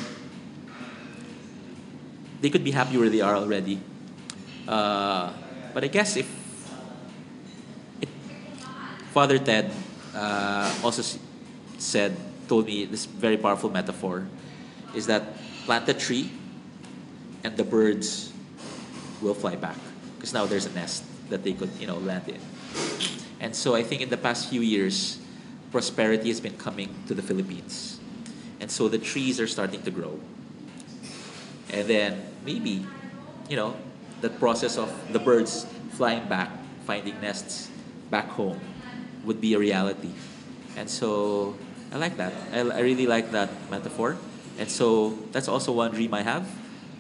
they 2.41 2.49
could 2.49 2.65
be 2.65 2.71
happy 2.71 2.97
where 2.97 3.11
they 3.11 3.21
are 3.21 3.37
already. 3.37 3.81
Uh, 4.67 5.33
but 5.75 5.85
I 5.85 5.89
guess 5.89 6.17
if 6.17 6.27
it, 8.01 8.09
Father 9.13 9.39
Ted 9.39 9.71
uh, 10.15 10.73
also 10.83 11.19
said, 11.79 12.17
told 12.49 12.67
me 12.67 12.87
this 12.87 13.05
very 13.05 13.37
powerful 13.37 13.69
metaphor, 13.69 14.27
is 14.95 15.07
that 15.07 15.37
plant 15.67 15.89
a 15.89 15.95
tree 15.95 16.31
and 17.45 17.57
the 17.57 17.65
birds 17.65 18.33
will 19.21 19.35
fly 19.35 19.57
back 19.57 19.77
because 20.17 20.33
now 20.33 20.47
there's 20.47 20.67
a 20.67 20.73
nest 20.73 21.05
that 21.29 21.43
they 21.43 21.53
could 21.53 21.71
you 21.79 21.87
know 21.87 21.99
land 21.99 22.29
in. 22.29 22.41
And 23.41 23.57
so 23.57 23.75
I 23.75 23.83
think 23.83 24.03
in 24.03 24.11
the 24.11 24.19
past 24.19 24.51
few 24.51 24.61
years, 24.61 25.19
prosperity 25.73 26.29
has 26.29 26.41
been 26.41 26.59
coming 26.59 26.95
to 27.09 27.15
the 27.15 27.23
Philippines, 27.23 28.01
and 28.61 28.71
so 28.71 28.89
the 28.89 28.99
trees 28.99 29.41
are 29.41 29.47
starting 29.47 29.83
to 29.83 29.91
grow. 29.91 30.21
And 31.73 31.87
then 31.87 32.21
maybe, 32.45 32.85
you 33.49 33.57
know, 33.57 33.77
the 34.21 34.29
process 34.29 34.77
of 34.77 34.91
the 35.13 35.19
birds 35.19 35.67
flying 35.93 36.29
back, 36.29 36.51
finding 36.85 37.21
nests 37.21 37.71
back 38.11 38.29
home 38.29 38.61
would 39.25 39.41
be 39.41 39.55
a 39.55 39.59
reality. 39.59 40.11
And 40.77 40.89
so 40.89 41.57
I 41.93 41.97
like 41.97 42.17
that. 42.17 42.33
I, 42.53 42.61
I 42.61 42.81
really 42.81 43.07
like 43.07 43.31
that 43.33 43.51
metaphor. 43.71 44.17
And 44.59 44.71
so 44.71 45.19
that's 45.33 45.49
also 45.49 45.73
one 45.73 45.93
dream 45.93 46.15
I 46.15 46.23
have. 46.23 46.49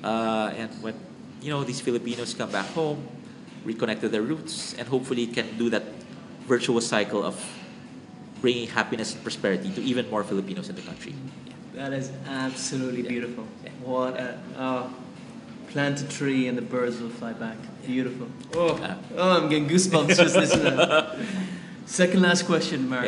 Uh, 0.02 0.52
and 0.56 0.70
when, 0.82 0.94
you 1.40 1.50
know, 1.50 1.64
these 1.64 1.80
Filipinos 1.80 2.34
come 2.34 2.50
back 2.50 2.66
home, 2.74 3.06
reconnect 3.64 4.00
to 4.00 4.08
their 4.08 4.22
roots, 4.22 4.74
and 4.74 4.86
hopefully 4.88 5.26
can 5.26 5.56
do 5.58 5.70
that 5.70 5.82
virtuous 6.46 6.86
cycle 6.86 7.22
of 7.24 7.36
bringing 8.40 8.66
happiness 8.68 9.14
and 9.14 9.22
prosperity 9.22 9.70
to 9.70 9.82
even 9.82 10.08
more 10.10 10.24
Filipinos 10.24 10.68
in 10.68 10.74
the 10.76 10.82
country. 10.82 11.14
Yeah. 11.46 11.54
That 11.74 11.92
is 11.92 12.10
absolutely 12.26 13.02
Yeah. 13.02 13.08
beautiful. 13.08 13.44
Yeah. 13.64 13.70
What 13.84 14.16
a 14.16 14.38
oh, 14.58 14.90
plant 15.70 16.00
a 16.00 16.08
tree 16.08 16.48
and 16.48 16.56
the 16.58 16.62
birds 16.62 17.00
will 17.00 17.10
fly 17.10 17.32
back. 17.32 17.56
Beautiful. 17.86 18.28
Oh, 18.54 18.76
Yeah. 18.78 18.96
oh 19.16 19.42
I'm 19.42 19.48
getting 19.48 19.68
goosebumps 19.68 20.16
just 20.16 20.36
listening. 20.36 20.76
Second 21.86 22.22
last 22.22 22.46
question, 22.46 22.88
Mark. 22.88 23.06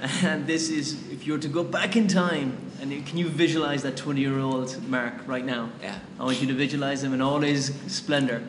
And 0.00 0.46
this 0.46 0.70
is 0.70 0.94
if 1.10 1.26
you 1.26 1.34
were 1.34 1.38
to 1.38 1.48
go 1.48 1.62
back 1.62 1.96
in 1.96 2.08
time 2.08 2.56
and 2.80 3.06
can 3.06 3.18
you 3.18 3.28
visualize 3.28 3.82
that 3.82 3.96
20 3.96 4.20
year 4.20 4.38
old 4.38 4.88
Mark 4.88 5.14
right 5.26 5.44
now? 5.44 5.70
Yeah. 5.82 5.98
I 6.18 6.24
want 6.24 6.40
you 6.40 6.48
to 6.48 6.54
visualize 6.54 7.04
him 7.04 7.12
in 7.12 7.20
all 7.20 7.40
his 7.40 7.74
splendor. 7.88 8.42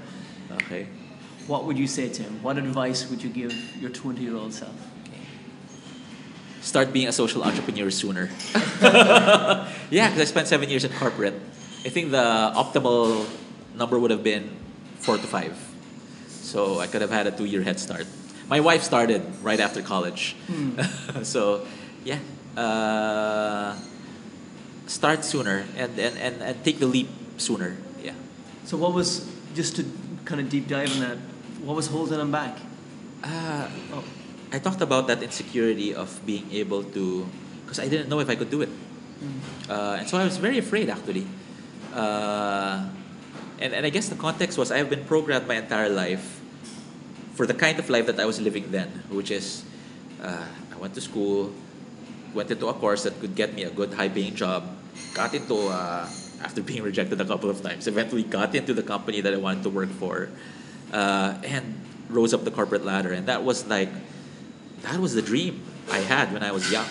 Okay. 0.53 0.87
What 1.47 1.65
would 1.65 1.77
you 1.77 1.87
say 1.87 2.07
to 2.07 2.23
him? 2.23 2.41
What 2.41 2.57
advice 2.57 3.09
would 3.09 3.21
you 3.21 3.29
give 3.29 3.53
your 3.81 3.89
20 3.89 4.21
year 4.21 4.35
old 4.35 4.53
self? 4.53 4.75
Start 6.61 6.93
being 6.93 7.07
a 7.07 7.11
social 7.11 7.43
entrepreneur 7.43 7.89
sooner. 7.89 8.29
yeah, 8.81 9.67
because 9.89 10.19
I 10.19 10.25
spent 10.25 10.47
seven 10.47 10.69
years 10.69 10.85
in 10.85 10.91
corporate. 10.93 11.33
I 11.83 11.89
think 11.89 12.11
the 12.11 12.53
optimal 12.55 13.27
number 13.75 13.97
would 13.99 14.11
have 14.11 14.23
been 14.23 14.49
four 14.97 15.17
to 15.17 15.27
five. 15.27 15.57
So 16.27 16.79
I 16.79 16.87
could 16.87 17.01
have 17.01 17.09
had 17.09 17.27
a 17.27 17.31
two 17.31 17.45
year 17.45 17.63
head 17.63 17.79
start. 17.79 18.05
My 18.51 18.59
wife 18.59 18.83
started 18.83 19.23
right 19.41 19.61
after 19.61 19.81
college. 19.81 20.35
so, 21.23 21.65
yeah. 22.03 22.19
Uh, 22.51 23.79
start 24.87 25.23
sooner 25.23 25.63
and, 25.77 25.97
and, 25.97 26.17
and, 26.19 26.43
and 26.43 26.63
take 26.65 26.79
the 26.79 26.85
leap 26.85 27.07
sooner. 27.37 27.77
Yeah. 28.03 28.11
So, 28.65 28.75
what 28.75 28.91
was, 28.91 29.23
just 29.55 29.77
to 29.77 29.85
kind 30.25 30.41
of 30.41 30.49
deep 30.49 30.67
dive 30.67 30.91
on 30.91 30.99
that, 30.99 31.17
what 31.63 31.77
was 31.77 31.87
holding 31.87 32.19
him 32.19 32.29
back? 32.29 32.59
Uh, 33.23 33.69
Oh, 33.93 34.03
I 34.51 34.59
talked 34.59 34.81
about 34.81 35.07
that 35.07 35.23
insecurity 35.23 35.95
of 35.95 36.19
being 36.25 36.51
able 36.51 36.83
to, 36.83 37.25
because 37.63 37.79
I 37.79 37.87
didn't 37.87 38.09
know 38.09 38.19
if 38.19 38.29
I 38.29 38.35
could 38.35 38.51
do 38.51 38.63
it. 38.63 38.69
Uh, 39.69 39.95
and 39.99 40.09
so 40.09 40.17
I 40.17 40.25
was 40.25 40.35
very 40.35 40.57
afraid 40.57 40.89
actually. 40.89 41.25
Uh, 41.93 42.83
and, 43.59 43.73
and 43.73 43.85
I 43.85 43.89
guess 43.89 44.09
the 44.09 44.15
context 44.15 44.57
was 44.57 44.73
I 44.73 44.77
have 44.79 44.89
been 44.89 45.05
programmed 45.05 45.47
my 45.47 45.55
entire 45.55 45.87
life 45.87 46.40
for 47.33 47.45
the 47.45 47.53
kind 47.53 47.79
of 47.79 47.89
life 47.89 48.05
that 48.07 48.19
I 48.19 48.25
was 48.25 48.39
living 48.41 48.71
then, 48.71 48.89
which 49.09 49.31
is 49.31 49.63
uh, 50.21 50.45
I 50.73 50.77
went 50.77 50.93
to 50.95 51.01
school, 51.01 51.51
went 52.33 52.51
into 52.51 52.67
a 52.67 52.73
course 52.73 53.03
that 53.03 53.19
could 53.19 53.35
get 53.35 53.53
me 53.53 53.63
a 53.63 53.69
good 53.69 53.93
high 53.93 54.09
paying 54.09 54.35
job, 54.35 54.63
got 55.13 55.33
into, 55.33 55.67
uh, 55.67 56.07
after 56.43 56.61
being 56.71 56.83
rejected 56.83 57.19
a 57.19 57.25
couple 57.25 57.49
of 57.49 57.61
times, 57.61 57.87
eventually 57.87 58.23
got 58.23 58.55
into 58.55 58.73
the 58.73 58.83
company 58.83 59.21
that 59.21 59.33
I 59.33 59.37
wanted 59.37 59.63
to 59.63 59.69
work 59.69 59.89
for, 59.89 60.29
uh, 60.91 61.35
and 61.43 61.79
rose 62.09 62.33
up 62.33 62.43
the 62.43 62.51
corporate 62.51 62.85
ladder. 62.85 63.11
And 63.11 63.27
that 63.27 63.43
was 63.43 63.65
like, 63.67 63.89
that 64.83 64.99
was 64.99 65.13
the 65.13 65.21
dream 65.21 65.63
I 65.89 65.99
had 65.99 66.33
when 66.33 66.43
I 66.43 66.51
was 66.51 66.71
young. 66.71 66.87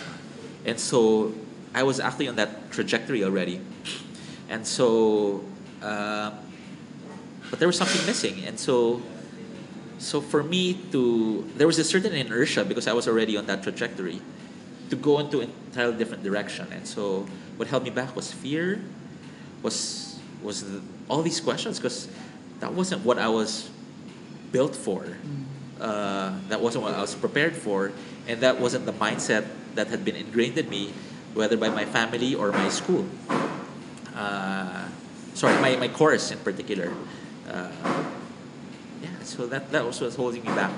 And 0.65 0.79
so 0.79 1.35
I 1.75 1.83
was 1.83 2.01
actually 2.01 2.29
on 2.29 2.37
that 2.37 2.71
trajectory 2.71 3.25
already. 3.25 3.61
And 4.49 4.67
so, 4.67 5.45
uh, 5.83 6.33
but 7.51 7.59
there 7.59 7.69
was 7.69 7.77
something 7.77 8.05
missing. 8.07 8.45
And 8.45 8.59
so, 8.59 9.03
so 10.01 10.23
for 10.23 10.43
me 10.43 10.81
to, 10.93 11.47
there 11.57 11.67
was 11.67 11.79
a 11.79 11.85
certain 11.85 12.15
inertia 12.15 12.65
because 12.65 12.89
I 12.89 12.95
was 12.95 13.07
already 13.07 13.37
on 13.37 13.45
that 13.47 13.63
trajectory 13.63 14.21
to 14.89 14.97
go 14.97 15.19
into 15.19 15.41
an 15.41 15.53
entirely 15.67 15.99
different 15.99 16.25
direction. 16.25 16.67
And 16.73 16.87
so 16.87 17.27
what 17.59 17.69
held 17.69 17.85
me 17.85 17.91
back 17.91 18.17
was 18.17 18.33
fear, 18.33 18.83
was, 19.63 20.19
was 20.43 20.65
the, 20.65 20.81
all 21.09 21.21
these 21.21 21.39
questions 21.39 21.79
because 21.79 22.09
that 22.61 22.73
wasn't 22.73 23.05
what 23.05 23.19
I 23.19 23.29
was 23.29 23.69
built 24.53 24.75
for. 24.75 25.07
Uh, 25.79 26.33
that 26.49 26.61
wasn't 26.63 26.83
what 26.83 26.95
I 26.95 27.01
was 27.01 27.15
prepared 27.15 27.55
for, 27.55 27.93
and 28.27 28.41
that 28.41 28.59
wasn't 28.59 28.87
the 28.87 28.93
mindset 28.93 29.47
that 29.75 29.89
had 29.89 30.05
been 30.05 30.17
ingrained 30.17 30.57
in 30.57 30.69
me, 30.69 30.93
whether 31.35 31.57
by 31.57 31.69
my 31.69 31.85
family 31.85 32.35
or 32.35 32.53
my 32.53 32.69
school. 32.71 33.07
Uh, 34.15 34.89
sorry, 35.35 35.61
my, 35.61 35.77
my 35.77 35.89
course 35.89 36.31
in 36.31 36.39
particular. 36.39 36.93
Uh, 37.49 37.71
yeah, 39.03 39.09
so 39.25 39.47
that 39.47 39.71
that 39.73 39.85
was 39.85 40.01
what's 40.01 40.17
holding 40.17 40.43
me 40.43 40.49
back. 40.49 40.71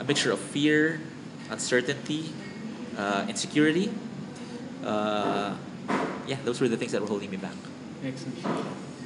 A 0.00 0.04
mixture 0.04 0.32
of 0.32 0.38
fear, 0.40 1.00
uncertainty, 1.50 2.32
uh, 2.98 3.26
insecurity. 3.28 3.90
Uh, 4.84 5.54
yeah, 6.26 6.36
those 6.44 6.60
were 6.60 6.68
the 6.68 6.76
things 6.76 6.92
that 6.92 7.00
were 7.00 7.08
holding 7.08 7.30
me 7.30 7.36
back. 7.36 7.54
Excellent. 8.04 8.38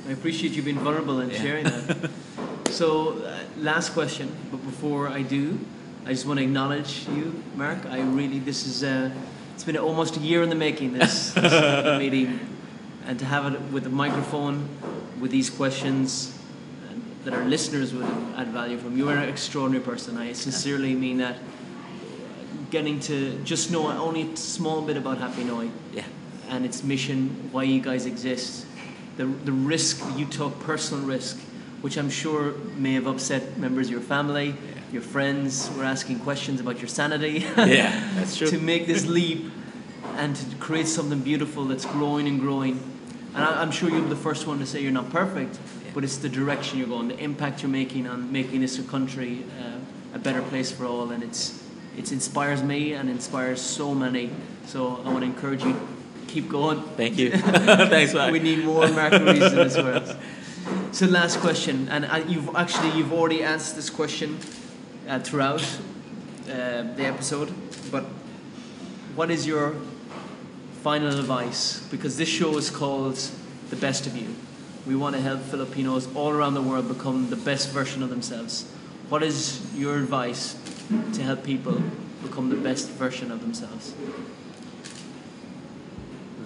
I 0.09 0.13
appreciate 0.13 0.53
you 0.53 0.63
being 0.63 0.79
vulnerable 0.79 1.21
and 1.21 1.33
Yeah. 1.33 1.43
sharing 1.43 1.65
that. 1.65 2.11
so, 2.71 3.19
uh, 3.25 3.39
last 3.59 3.93
question, 3.93 4.31
but 4.51 4.65
before 4.65 5.09
I 5.09 5.23
do, 5.23 5.59
I 6.07 6.11
just 6.11 6.27
want 6.27 6.39
to 6.39 6.45
acknowledge 6.45 7.07
you, 7.09 7.43
Mark. 7.57 7.79
I 7.91 8.01
really, 8.01 8.39
this 8.39 8.67
is, 8.67 8.85
uh, 8.85 9.11
it's 9.55 9.65
been 9.65 9.77
almost 9.77 10.17
a 10.17 10.21
year 10.21 10.43
in 10.43 10.49
the 10.49 10.55
making, 10.55 10.93
this, 10.93 11.33
this 11.33 11.99
meeting. 11.99 12.39
And 13.07 13.19
to 13.19 13.25
have 13.25 13.53
it 13.53 13.61
with 13.73 13.87
a 13.87 13.91
microphone, 13.91 14.69
with 15.21 15.31
these 15.31 15.51
questions 15.51 16.36
that 17.27 17.35
our 17.35 17.45
listeners 17.45 17.93
would 17.93 18.07
add 18.37 18.49
value 18.49 18.79
from. 18.79 18.97
You 18.97 19.09
are 19.09 19.17
an 19.17 19.29
extraordinary 19.29 19.85
person. 19.85 20.17
I 20.17 20.33
sincerely 20.33 20.95
mean 20.95 21.19
that. 21.19 21.37
Getting 22.71 23.01
to 23.01 23.39
just 23.45 23.71
know 23.73 23.91
only 23.91 24.33
a 24.33 24.37
small 24.37 24.81
bit 24.81 24.97
about 24.97 25.19
Hapinoy 25.19 25.71
Yeah, 25.93 26.05
and 26.49 26.65
its 26.65 26.85
mission, 26.85 27.49
why 27.51 27.65
you 27.65 27.81
guys 27.81 28.07
exist, 28.07 28.65
the, 29.17 29.27
the 29.27 29.53
risk 29.53 30.05
you 30.17 30.25
took, 30.27 30.59
personal 30.61 31.05
risk, 31.05 31.39
which 31.81 31.97
I'm 31.97 32.11
sure 32.11 32.53
may 32.77 32.95
have 32.95 33.09
upset 33.09 33.57
members 33.59 33.89
of 33.89 33.93
your 33.93 34.01
family, 34.01 34.55
your 34.93 35.03
friends 35.03 35.69
were 35.77 35.85
asking 35.85 36.21
questions 36.21 36.61
about 36.61 36.79
your 36.79 36.89
sanity. 36.89 37.45
yeah, 37.57 38.09
that's 38.15 38.37
true. 38.37 38.49
to 38.49 38.59
make 38.59 38.87
this 38.87 39.05
leap 39.07 39.51
and 40.17 40.37
to 40.37 40.57
create 40.57 40.87
something 40.87 41.21
beautiful 41.21 41.65
that's 41.65 41.87
growing 41.87 42.29
and 42.29 42.39
growing. 42.41 42.79
And 43.35 43.45
I, 43.45 43.63
I'm 43.63 43.73
sure 43.73 43.91
you'll 43.91 44.03
be 44.03 44.09
the 44.09 44.17
first 44.17 44.47
one 44.47 44.61
to 44.61 44.67
say 44.67 44.81
you're 44.81 44.93
not 44.93 45.11
perfect, 45.11 45.59
but 45.97 46.05
it's 46.05 46.19
the 46.19 46.29
direction 46.29 46.79
you're 46.79 46.89
going, 46.89 47.09
the 47.09 47.19
impact 47.19 47.63
you're 47.63 47.71
making 47.71 48.07
on 48.07 48.31
making 48.31 48.61
this 48.61 48.79
a 48.79 48.83
country 48.83 49.43
uh, 49.59 49.79
a 50.15 50.19
better 50.19 50.43
place 50.43 50.71
for 50.71 50.85
all, 50.85 51.11
and 51.11 51.23
it's 51.23 51.65
it 51.97 52.13
inspires 52.13 52.63
me 52.63 52.93
and 52.93 53.09
inspires 53.09 53.63
so 53.63 53.95
many. 53.95 54.29
So 54.67 55.01
I 55.07 55.09
want 55.09 55.21
to 55.21 55.25
encourage 55.25 55.65
you, 55.65 55.75
keep 56.27 56.51
going. 56.51 56.83
Thank 56.99 57.17
you. 57.17 57.31
Thanks, 57.31 58.13
Mark. 58.13 58.31
We 58.31 58.41
need 58.41 58.63
more 58.63 58.87
Mark 58.89 59.15
Ruiz 59.15 59.51
in 59.53 59.55
this 59.55 59.79
world. 59.79 60.15
So 60.93 61.07
last 61.07 61.39
question, 61.39 61.89
and 61.89 62.05
uh, 62.05 62.23
you've 62.29 62.55
actually 62.55 62.91
you've 62.91 63.15
already 63.15 63.43
answered 63.43 63.77
this 63.77 63.89
question 63.89 64.39
uh, 65.09 65.21
throughout 65.21 65.63
uh, 65.63 66.83
the 66.93 67.07
episode, 67.07 67.55
but 67.91 68.05
what 69.15 69.31
is 69.31 69.47
your 69.47 69.75
final 70.83 71.19
advice? 71.19 71.81
Because 71.91 72.19
this 72.19 72.29
show 72.29 72.59
is 72.59 72.69
called 72.69 73.19
The 73.71 73.77
Best 73.77 74.07
of 74.07 74.15
You. 74.15 74.37
We 74.87 74.95
want 74.95 75.17
to 75.17 75.23
help 75.23 75.41
Filipinos 75.41 76.09
all 76.15 76.31
around 76.31 76.55
the 76.55 76.63
world 76.63 76.89
become 76.89 77.31
the 77.31 77.37
best 77.37 77.71
version 77.71 78.03
of 78.03 78.11
themselves. 78.11 78.71
What 79.09 79.23
is 79.23 79.61
your 79.75 79.97
advice 79.97 80.57
to 81.13 81.23
help 81.23 81.45
people 81.45 81.83
become 82.23 82.51
the 82.51 82.57
best 82.57 82.91
version 82.91 83.31
of 83.31 83.41
themselves? 83.41 83.95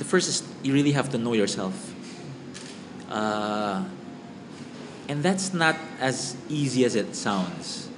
the 0.01 0.05
first 0.05 0.29
is 0.29 0.43
you 0.65 0.73
really 0.73 0.93
have 0.93 1.11
to 1.11 1.19
know 1.19 1.35
yourself. 1.35 1.95
Uh, 3.11 3.85
and 5.09 5.23
that's 5.23 5.53
not 5.53 5.77
as 6.01 6.35
easy 6.49 6.87
as 6.87 6.97
it 6.97 7.15
sounds. 7.15 7.89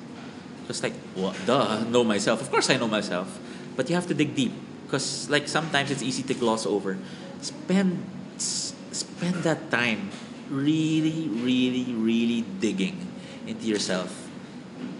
Just 0.66 0.82
like, 0.82 0.94
what, 1.14 1.38
duh, 1.46 1.84
know 1.94 2.02
myself. 2.02 2.42
Of 2.42 2.50
course 2.50 2.68
I 2.70 2.76
know 2.76 2.88
myself. 2.88 3.38
But 3.76 3.88
you 3.88 3.94
have 3.94 4.08
to 4.08 4.14
dig 4.14 4.34
deep. 4.34 4.52
Because, 4.84 5.30
like, 5.30 5.46
sometimes 5.46 5.92
it's 5.92 6.02
easy 6.02 6.24
to 6.24 6.34
gloss 6.34 6.66
over. 6.66 6.98
Spend, 7.40 8.04
spend 8.36 9.36
that 9.46 9.70
time 9.70 10.10
really, 10.52 11.28
really, 11.40 11.92
really 11.96 12.44
digging 12.60 13.00
into 13.46 13.64
yourself. 13.64 14.12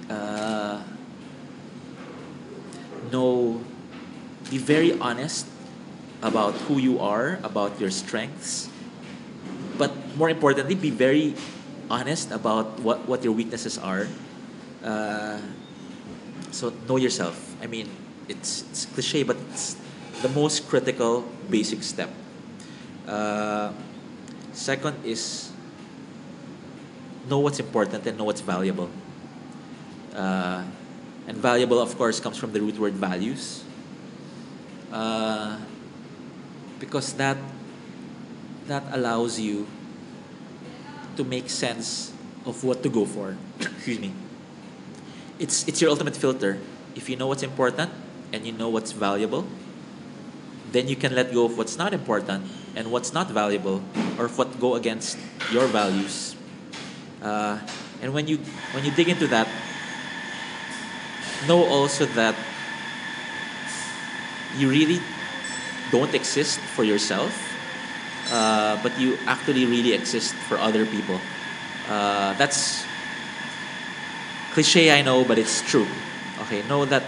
Uh, 0.09 0.81
know, 3.13 3.61
be 4.51 4.59
very 4.59 4.99
honest 4.99 5.47
about 6.23 6.55
who 6.67 6.79
you 6.79 6.99
are, 6.99 7.39
about 7.45 7.79
your 7.79 7.91
strengths, 7.91 8.69
but 9.77 9.93
more 10.17 10.31
importantly, 10.31 10.75
be 10.75 10.91
very 10.91 11.35
honest 11.91 12.31
about 12.33 12.81
what, 12.81 13.07
what 13.07 13.23
your 13.23 13.33
weaknesses 13.33 13.77
are. 13.77 14.09
Uh, 14.83 15.39
so 16.51 16.73
know 16.89 16.97
yourself. 16.97 17.37
I 17.63 17.67
mean, 17.67 17.89
it's, 18.29 18.65
it's 18.71 18.87
cliche, 18.87 19.23
but 19.23 19.37
it's 19.51 19.77
the 20.23 20.29
most 20.29 20.69
critical 20.69 21.25
basic 21.51 21.83
step. 21.83 22.11
Uh, 23.07 23.73
second 24.53 25.05
is 25.05 25.51
know 27.29 27.39
what's 27.39 27.61
important 27.61 28.07
and 28.07 28.19
know 28.19 28.25
what's 28.25 28.41
valuable. 28.41 28.91
Uh, 30.15 30.65
and 31.27 31.37
valuable, 31.39 31.81
of 31.81 31.97
course, 31.97 32.21
comes 32.21 32.37
from 32.37 32.53
the 32.53 32.61
root 32.61 32.79
word 32.79 32.95
values. 32.95 33.65
Uh, 34.93 35.57
because 36.79 37.15
that 37.15 37.39
that 38.67 38.83
allows 38.93 39.41
you 39.41 39.67
to 41.17 41.25
make 41.25 41.49
sense 41.49 42.13
of 42.45 42.63
what 42.65 42.83
to 42.83 42.89
go 42.89 43.07
for. 43.07 43.37
Excuse 43.61 44.01
me. 44.01 44.13
It's 45.39 45.67
it's 45.67 45.81
your 45.81 45.91
ultimate 45.91 46.17
filter. 46.17 46.59
If 46.95 47.09
you 47.09 47.17
know 47.17 47.27
what's 47.27 47.43
important 47.43 47.91
and 48.33 48.45
you 48.45 48.53
know 48.53 48.69
what's 48.69 48.93
valuable, 48.93 49.47
then 50.73 50.89
you 50.89 50.97
can 50.97 51.15
let 51.15 51.33
go 51.33 51.47
of 51.47 51.57
what's 51.57 51.79
not 51.79 51.95
important 51.95 52.45
and 52.75 52.91
what's 52.91 53.13
not 53.13 53.31
valuable 53.31 53.83
or 54.19 54.29
what 54.29 54.59
go 54.61 54.75
against 54.75 55.19
your 55.53 55.67
values. 55.67 56.37
Uh, 57.23 57.59
and 58.01 58.13
when 58.13 58.27
you 58.27 58.39
when 58.73 58.85
you 58.85 58.91
dig 58.91 59.09
into 59.09 59.27
that, 59.29 59.49
know 61.47 61.65
also 61.65 62.07
that 62.19 62.35
you 64.57 64.69
really 64.69 65.01
don't 65.91 66.15
exist 66.15 66.59
for 66.61 66.85
yourself, 66.85 67.31
uh, 68.33 68.81
but 68.83 68.99
you 68.99 69.19
actually 69.27 69.67
really 69.67 69.93
exist 69.93 70.35
for 70.49 70.59
other 70.59 70.85
people. 70.87 71.21
Uh, 71.89 72.35
that's 72.35 72.85
cliche, 74.53 74.91
I 74.91 75.03
know, 75.03 75.25
but 75.25 75.39
it's 75.39 75.63
true. 75.63 75.87
Okay, 76.43 76.63
know 76.69 76.85
that, 76.85 77.03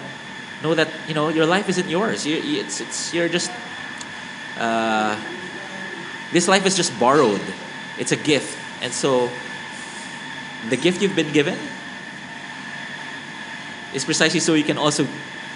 know 0.63 0.75
that 0.75 0.89
you 1.09 1.15
know 1.15 1.29
your 1.29 1.47
life 1.47 1.69
isn't 1.69 1.89
yours. 1.89 2.27
You, 2.27 2.39
it's 2.61 2.81
it's 2.81 3.13
you're 3.13 3.29
just. 3.29 3.51
Uh, 4.59 5.19
this 6.35 6.49
life 6.49 6.67
is 6.67 6.75
just 6.75 6.91
borrowed. 6.99 7.41
It's 7.97 8.11
a 8.11 8.17
gift, 8.19 8.59
and 8.83 8.93
so 8.93 9.31
the 10.69 10.77
gift 10.77 11.01
you've 11.01 11.15
been 11.15 11.33
given 11.33 11.57
is 13.95 14.05
precisely 14.05 14.41
so 14.41 14.55
you 14.55 14.65
can 14.65 14.77
also 14.77 15.07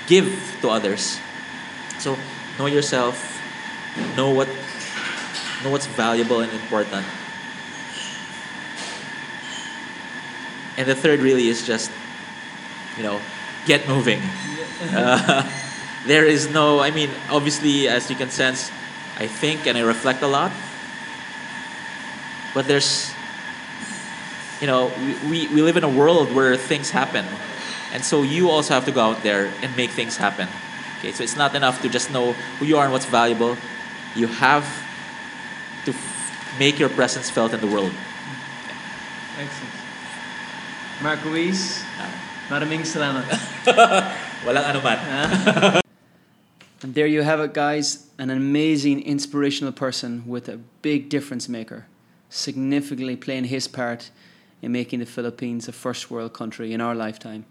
give 0.06 0.30
to 0.62 0.70
others. 0.70 1.18
So 1.98 2.16
know 2.58 2.66
yourself, 2.66 3.18
know 4.16 4.30
what 4.30 4.46
know 5.64 5.70
what's 5.70 5.86
valuable 5.86 6.40
and 6.40 6.52
important. 6.52 7.04
And 10.78 10.86
the 10.86 10.94
third 10.94 11.18
really 11.18 11.48
is 11.48 11.66
just, 11.66 11.90
you 12.96 13.02
know, 13.02 13.20
get 13.66 13.86
moving. 13.88 14.22
Uh, 14.78 15.42
there 16.06 16.24
is 16.24 16.48
no, 16.48 16.78
I 16.78 16.92
mean, 16.92 17.10
obviously, 17.30 17.88
as 17.88 18.08
you 18.08 18.14
can 18.14 18.30
sense, 18.30 18.70
I 19.18 19.26
think 19.26 19.66
and 19.66 19.76
I 19.76 19.80
reflect 19.80 20.22
a 20.22 20.28
lot. 20.28 20.52
But 22.54 22.66
there's, 22.66 23.12
you 24.60 24.66
know, 24.66 24.90
we, 24.98 25.28
we, 25.28 25.54
we 25.54 25.62
live 25.62 25.76
in 25.76 25.84
a 25.84 25.88
world 25.88 26.34
where 26.34 26.56
things 26.56 26.90
happen. 26.90 27.26
And 27.92 28.04
so 28.04 28.22
you 28.22 28.50
also 28.50 28.74
have 28.74 28.84
to 28.84 28.92
go 28.92 29.00
out 29.00 29.22
there 29.22 29.52
and 29.62 29.74
make 29.76 29.90
things 29.90 30.16
happen. 30.16 30.48
Okay, 30.98 31.12
so 31.12 31.22
it's 31.22 31.36
not 31.36 31.54
enough 31.54 31.80
to 31.82 31.88
just 31.88 32.10
know 32.10 32.32
who 32.58 32.66
you 32.66 32.76
are 32.76 32.84
and 32.84 32.92
what's 32.92 33.06
valuable. 33.06 33.56
You 34.14 34.26
have 34.26 34.66
to 35.84 35.92
f- 35.92 36.56
make 36.58 36.78
your 36.78 36.88
presence 36.88 37.30
felt 37.30 37.54
in 37.54 37.60
the 37.60 37.66
world. 37.66 37.92
Excellent. 39.38 39.74
Mark 41.00 41.24
Ruiz, 41.24 41.84
ah. 42.02 42.10
maraming 42.50 42.82
salamat. 42.82 43.30
Walang 44.44 44.66
anuman. 44.66 44.98
Ah. 44.98 45.80
And 46.82 46.94
there 46.94 47.06
you 47.06 47.22
have 47.22 47.40
it, 47.40 47.54
guys. 47.54 48.06
An 48.18 48.30
amazing, 48.30 49.02
inspirational 49.02 49.72
person 49.72 50.22
with 50.26 50.48
a 50.48 50.58
big 50.82 51.08
difference 51.08 51.48
maker, 51.48 51.86
significantly 52.28 53.16
playing 53.16 53.44
his 53.44 53.68
part 53.68 54.10
in 54.60 54.72
making 54.72 55.00
the 55.00 55.06
Philippines 55.06 55.68
a 55.68 55.72
first 55.72 56.10
world 56.10 56.32
country 56.32 56.72
in 56.72 56.80
our 56.80 56.94
lifetime. 56.94 57.44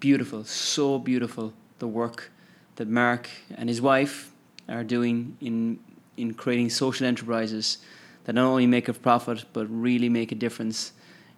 Beautiful, 0.00 0.44
so 0.44 0.98
beautiful, 0.98 1.52
the 1.78 1.88
work 1.88 2.30
that 2.76 2.88
Mark 2.88 3.28
and 3.56 3.68
his 3.68 3.80
wife 3.80 4.32
are 4.68 4.84
doing 4.84 5.36
in, 5.40 5.78
in 6.16 6.34
creating 6.34 6.70
social 6.70 7.06
enterprises 7.06 7.78
that 8.24 8.34
not 8.34 8.46
only 8.46 8.66
make 8.66 8.88
a 8.88 8.92
profit 8.92 9.44
but 9.52 9.66
really 9.68 10.08
make 10.08 10.32
a 10.32 10.34
difference 10.34 10.92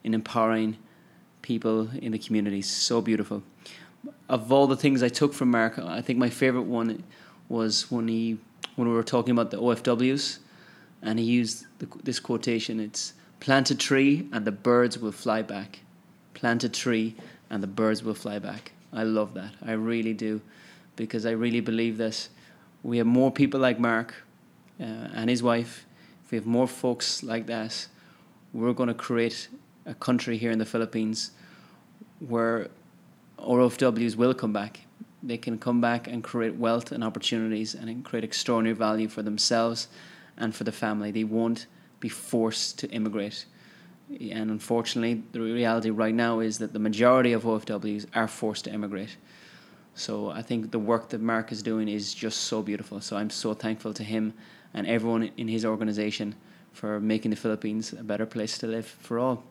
in 0.04 0.14
empowering 0.14 0.76
people 1.42 1.88
in 2.00 2.12
the 2.12 2.18
communities. 2.18 2.68
So 2.68 3.00
beautiful 3.00 3.42
of 4.28 4.52
all 4.52 4.66
the 4.66 4.76
things 4.76 5.02
I 5.02 5.08
took 5.08 5.32
from 5.32 5.50
Mark, 5.50 5.78
I 5.78 6.00
think 6.00 6.18
my 6.18 6.30
favorite 6.30 6.62
one 6.62 7.02
was 7.48 7.90
when 7.90 8.08
he 8.08 8.38
when 8.76 8.88
we 8.88 8.94
were 8.94 9.02
talking 9.02 9.32
about 9.32 9.50
the 9.50 9.56
OFWs, 9.56 10.38
and 11.02 11.18
he 11.18 11.24
used 11.24 11.66
the, 11.78 11.88
this 12.02 12.20
quotation. 12.20 12.80
It's 12.80 13.14
plant 13.40 13.70
a 13.70 13.74
tree 13.74 14.28
and 14.32 14.44
the 14.44 14.52
birds 14.52 14.98
will 14.98 15.12
fly 15.12 15.42
back. 15.42 15.80
plant 16.34 16.62
a 16.62 16.68
tree, 16.68 17.16
and 17.50 17.62
the 17.62 17.66
birds 17.66 18.04
will 18.04 18.14
fly 18.14 18.38
back. 18.38 18.72
I 18.92 19.02
love 19.02 19.34
that. 19.34 19.54
I 19.64 19.72
really 19.72 20.14
do, 20.14 20.40
because 20.96 21.26
I 21.26 21.32
really 21.32 21.60
believe 21.60 21.96
that 21.98 22.28
we 22.82 22.98
have 22.98 23.06
more 23.06 23.30
people 23.32 23.58
like 23.60 23.80
Mark 23.80 24.14
uh, 24.80 24.84
and 24.84 25.28
his 25.28 25.42
wife. 25.42 25.84
If 26.24 26.30
we 26.30 26.38
have 26.38 26.46
more 26.46 26.68
folks 26.68 27.22
like 27.22 27.46
that, 27.46 27.88
we're 28.52 28.72
going 28.72 28.88
to 28.88 28.94
create 28.94 29.48
a 29.84 29.94
country 29.94 30.38
here 30.38 30.50
in 30.50 30.58
the 30.58 30.64
Philippines 30.66 31.32
where 32.20 32.68
OFWs 33.38 34.16
will 34.16 34.34
come 34.34 34.52
back. 34.52 34.80
They 35.22 35.38
can 35.38 35.58
come 35.58 35.80
back 35.80 36.06
and 36.06 36.22
create 36.22 36.54
wealth 36.54 36.92
and 36.92 37.02
opportunities 37.02 37.74
and 37.74 38.04
create 38.04 38.24
extraordinary 38.24 38.76
value 38.76 39.08
for 39.08 39.22
themselves 39.22 39.88
and 40.38 40.54
for 40.54 40.64
the 40.64 40.72
family. 40.72 41.10
They 41.10 41.24
won't 41.24 41.66
be 42.00 42.08
forced 42.08 42.78
to 42.78 42.90
immigrate. 42.90 43.44
And 44.08 44.50
unfortunately, 44.50 45.22
the 45.32 45.40
reality 45.40 45.90
right 45.90 46.14
now 46.14 46.40
is 46.40 46.58
that 46.58 46.72
the 46.72 46.78
majority 46.78 47.32
of 47.34 47.42
OFWs 47.42 48.06
are 48.14 48.28
forced 48.28 48.64
to 48.64 48.72
immigrate. 48.72 49.16
So 49.94 50.30
I 50.30 50.42
think 50.42 50.70
the 50.70 50.78
work 50.78 51.10
that 51.10 51.20
Mark 51.20 51.52
is 51.52 51.62
doing 51.62 51.88
is 51.88 52.14
just 52.14 52.42
so 52.42 52.62
beautiful. 52.62 53.00
So 53.00 53.16
I'm 53.16 53.30
so 53.30 53.52
thankful 53.52 53.92
to 53.94 54.04
him 54.04 54.32
and 54.72 54.86
everyone 54.86 55.30
in 55.36 55.48
his 55.48 55.64
organization 55.64 56.36
for 56.72 57.00
making 57.00 57.32
the 57.32 57.36
Philippines 57.36 57.92
a 57.92 58.04
better 58.04 58.24
place 58.24 58.56
to 58.58 58.66
live 58.66 58.86
for 58.86 59.18
all. 59.18 59.42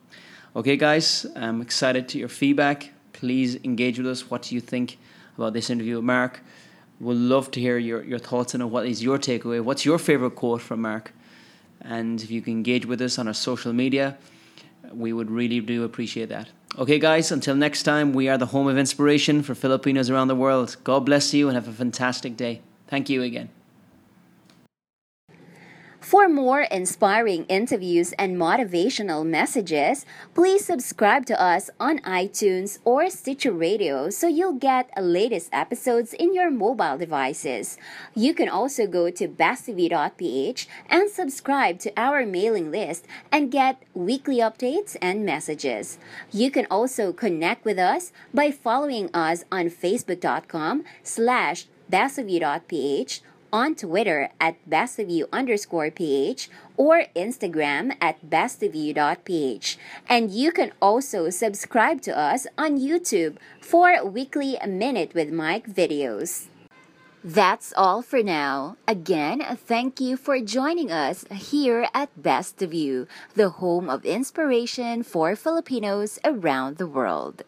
Okay, 0.56 0.76
guys, 0.76 1.26
I'm 1.36 1.60
excited 1.60 2.08
to 2.08 2.18
your 2.18 2.28
feedback. 2.28 2.90
Please 3.12 3.56
engage 3.64 3.98
with 3.98 4.06
us. 4.06 4.30
What 4.30 4.42
do 4.42 4.54
you 4.54 4.60
think 4.60 4.98
about 5.36 5.52
this 5.52 5.68
interview 5.68 5.96
with 5.96 6.04
Mark? 6.04 6.40
We'd 7.00 7.14
love 7.14 7.50
to 7.52 7.60
hear 7.60 7.78
your, 7.78 8.02
your 8.02 8.18
thoughts 8.18 8.54
on. 8.54 8.70
What 8.70 8.86
is 8.86 9.02
your 9.02 9.18
takeaway? 9.18 9.62
What's 9.62 9.84
your 9.84 9.98
favorite 9.98 10.34
quote 10.34 10.60
from 10.60 10.82
Mark? 10.82 11.12
And 11.80 12.20
if 12.20 12.30
you 12.30 12.42
can 12.42 12.54
engage 12.54 12.86
with 12.86 13.00
us 13.00 13.18
on 13.18 13.28
our 13.28 13.34
social 13.34 13.72
media, 13.72 14.18
we 14.92 15.12
would 15.12 15.30
really 15.30 15.60
do 15.60 15.84
appreciate 15.84 16.28
that. 16.30 16.48
Okay, 16.76 16.98
guys, 16.98 17.30
until 17.32 17.54
next 17.54 17.84
time, 17.84 18.12
we 18.12 18.28
are 18.28 18.38
the 18.38 18.46
home 18.46 18.68
of 18.68 18.76
inspiration 18.76 19.42
for 19.42 19.54
Filipinos 19.54 20.10
around 20.10 20.28
the 20.28 20.36
world. 20.36 20.76
God 20.84 21.06
bless 21.06 21.32
you 21.32 21.48
and 21.48 21.54
have 21.54 21.68
a 21.68 21.72
fantastic 21.72 22.36
day. 22.36 22.62
Thank 22.88 23.08
you 23.08 23.22
again. 23.22 23.50
For 26.08 26.26
more 26.26 26.62
inspiring 26.62 27.44
interviews 27.50 28.12
and 28.12 28.38
motivational 28.38 29.26
messages, 29.26 30.06
please 30.32 30.64
subscribe 30.64 31.26
to 31.26 31.38
us 31.38 31.68
on 31.78 31.98
iTunes 31.98 32.78
or 32.82 33.10
Stitcher 33.10 33.52
Radio 33.52 34.08
so 34.08 34.26
you'll 34.26 34.54
get 34.54 34.88
latest 34.98 35.50
episodes 35.52 36.14
in 36.14 36.32
your 36.32 36.50
mobile 36.50 36.96
devices. 36.96 37.76
You 38.14 38.32
can 38.32 38.48
also 38.48 38.86
go 38.86 39.10
to 39.10 39.28
bestofyou.ph 39.28 40.66
and 40.88 41.10
subscribe 41.10 41.78
to 41.80 41.92
our 41.94 42.24
mailing 42.24 42.70
list 42.70 43.04
and 43.30 43.52
get 43.52 43.82
weekly 43.92 44.38
updates 44.38 44.96
and 45.02 45.26
messages. 45.26 45.98
You 46.32 46.50
can 46.50 46.66
also 46.70 47.12
connect 47.12 47.66
with 47.66 47.78
us 47.78 48.12
by 48.32 48.50
following 48.50 49.10
us 49.12 49.44
on 49.52 49.66
facebook.com 49.66 50.84
slash 51.02 51.66
bestofyou.ph 51.92 53.20
on 53.52 53.74
Twitter 53.74 54.30
at 54.40 54.56
bestofyou 54.68 55.28
underscore 55.32 55.90
ph 55.90 56.48
or 56.76 57.04
Instagram 57.16 57.96
at 58.00 58.18
bestofyou.ph. 58.28 59.78
And 60.08 60.30
you 60.30 60.52
can 60.52 60.72
also 60.80 61.30
subscribe 61.30 62.02
to 62.02 62.16
us 62.16 62.46
on 62.56 62.78
YouTube 62.78 63.36
for 63.60 64.04
weekly 64.04 64.58
Minute 64.66 65.14
with 65.14 65.32
Mike 65.32 65.68
videos. 65.68 66.46
That's 67.24 67.74
all 67.76 68.00
for 68.00 68.22
now. 68.22 68.76
Again, 68.86 69.42
thank 69.56 70.00
you 70.00 70.16
for 70.16 70.40
joining 70.40 70.92
us 70.92 71.24
here 71.32 71.88
at 71.92 72.14
Best 72.16 72.62
You, 72.62 73.08
the 73.34 73.50
home 73.58 73.90
of 73.90 74.04
inspiration 74.04 75.02
for 75.02 75.34
Filipinos 75.34 76.20
around 76.24 76.78
the 76.78 76.86
world. 76.86 77.42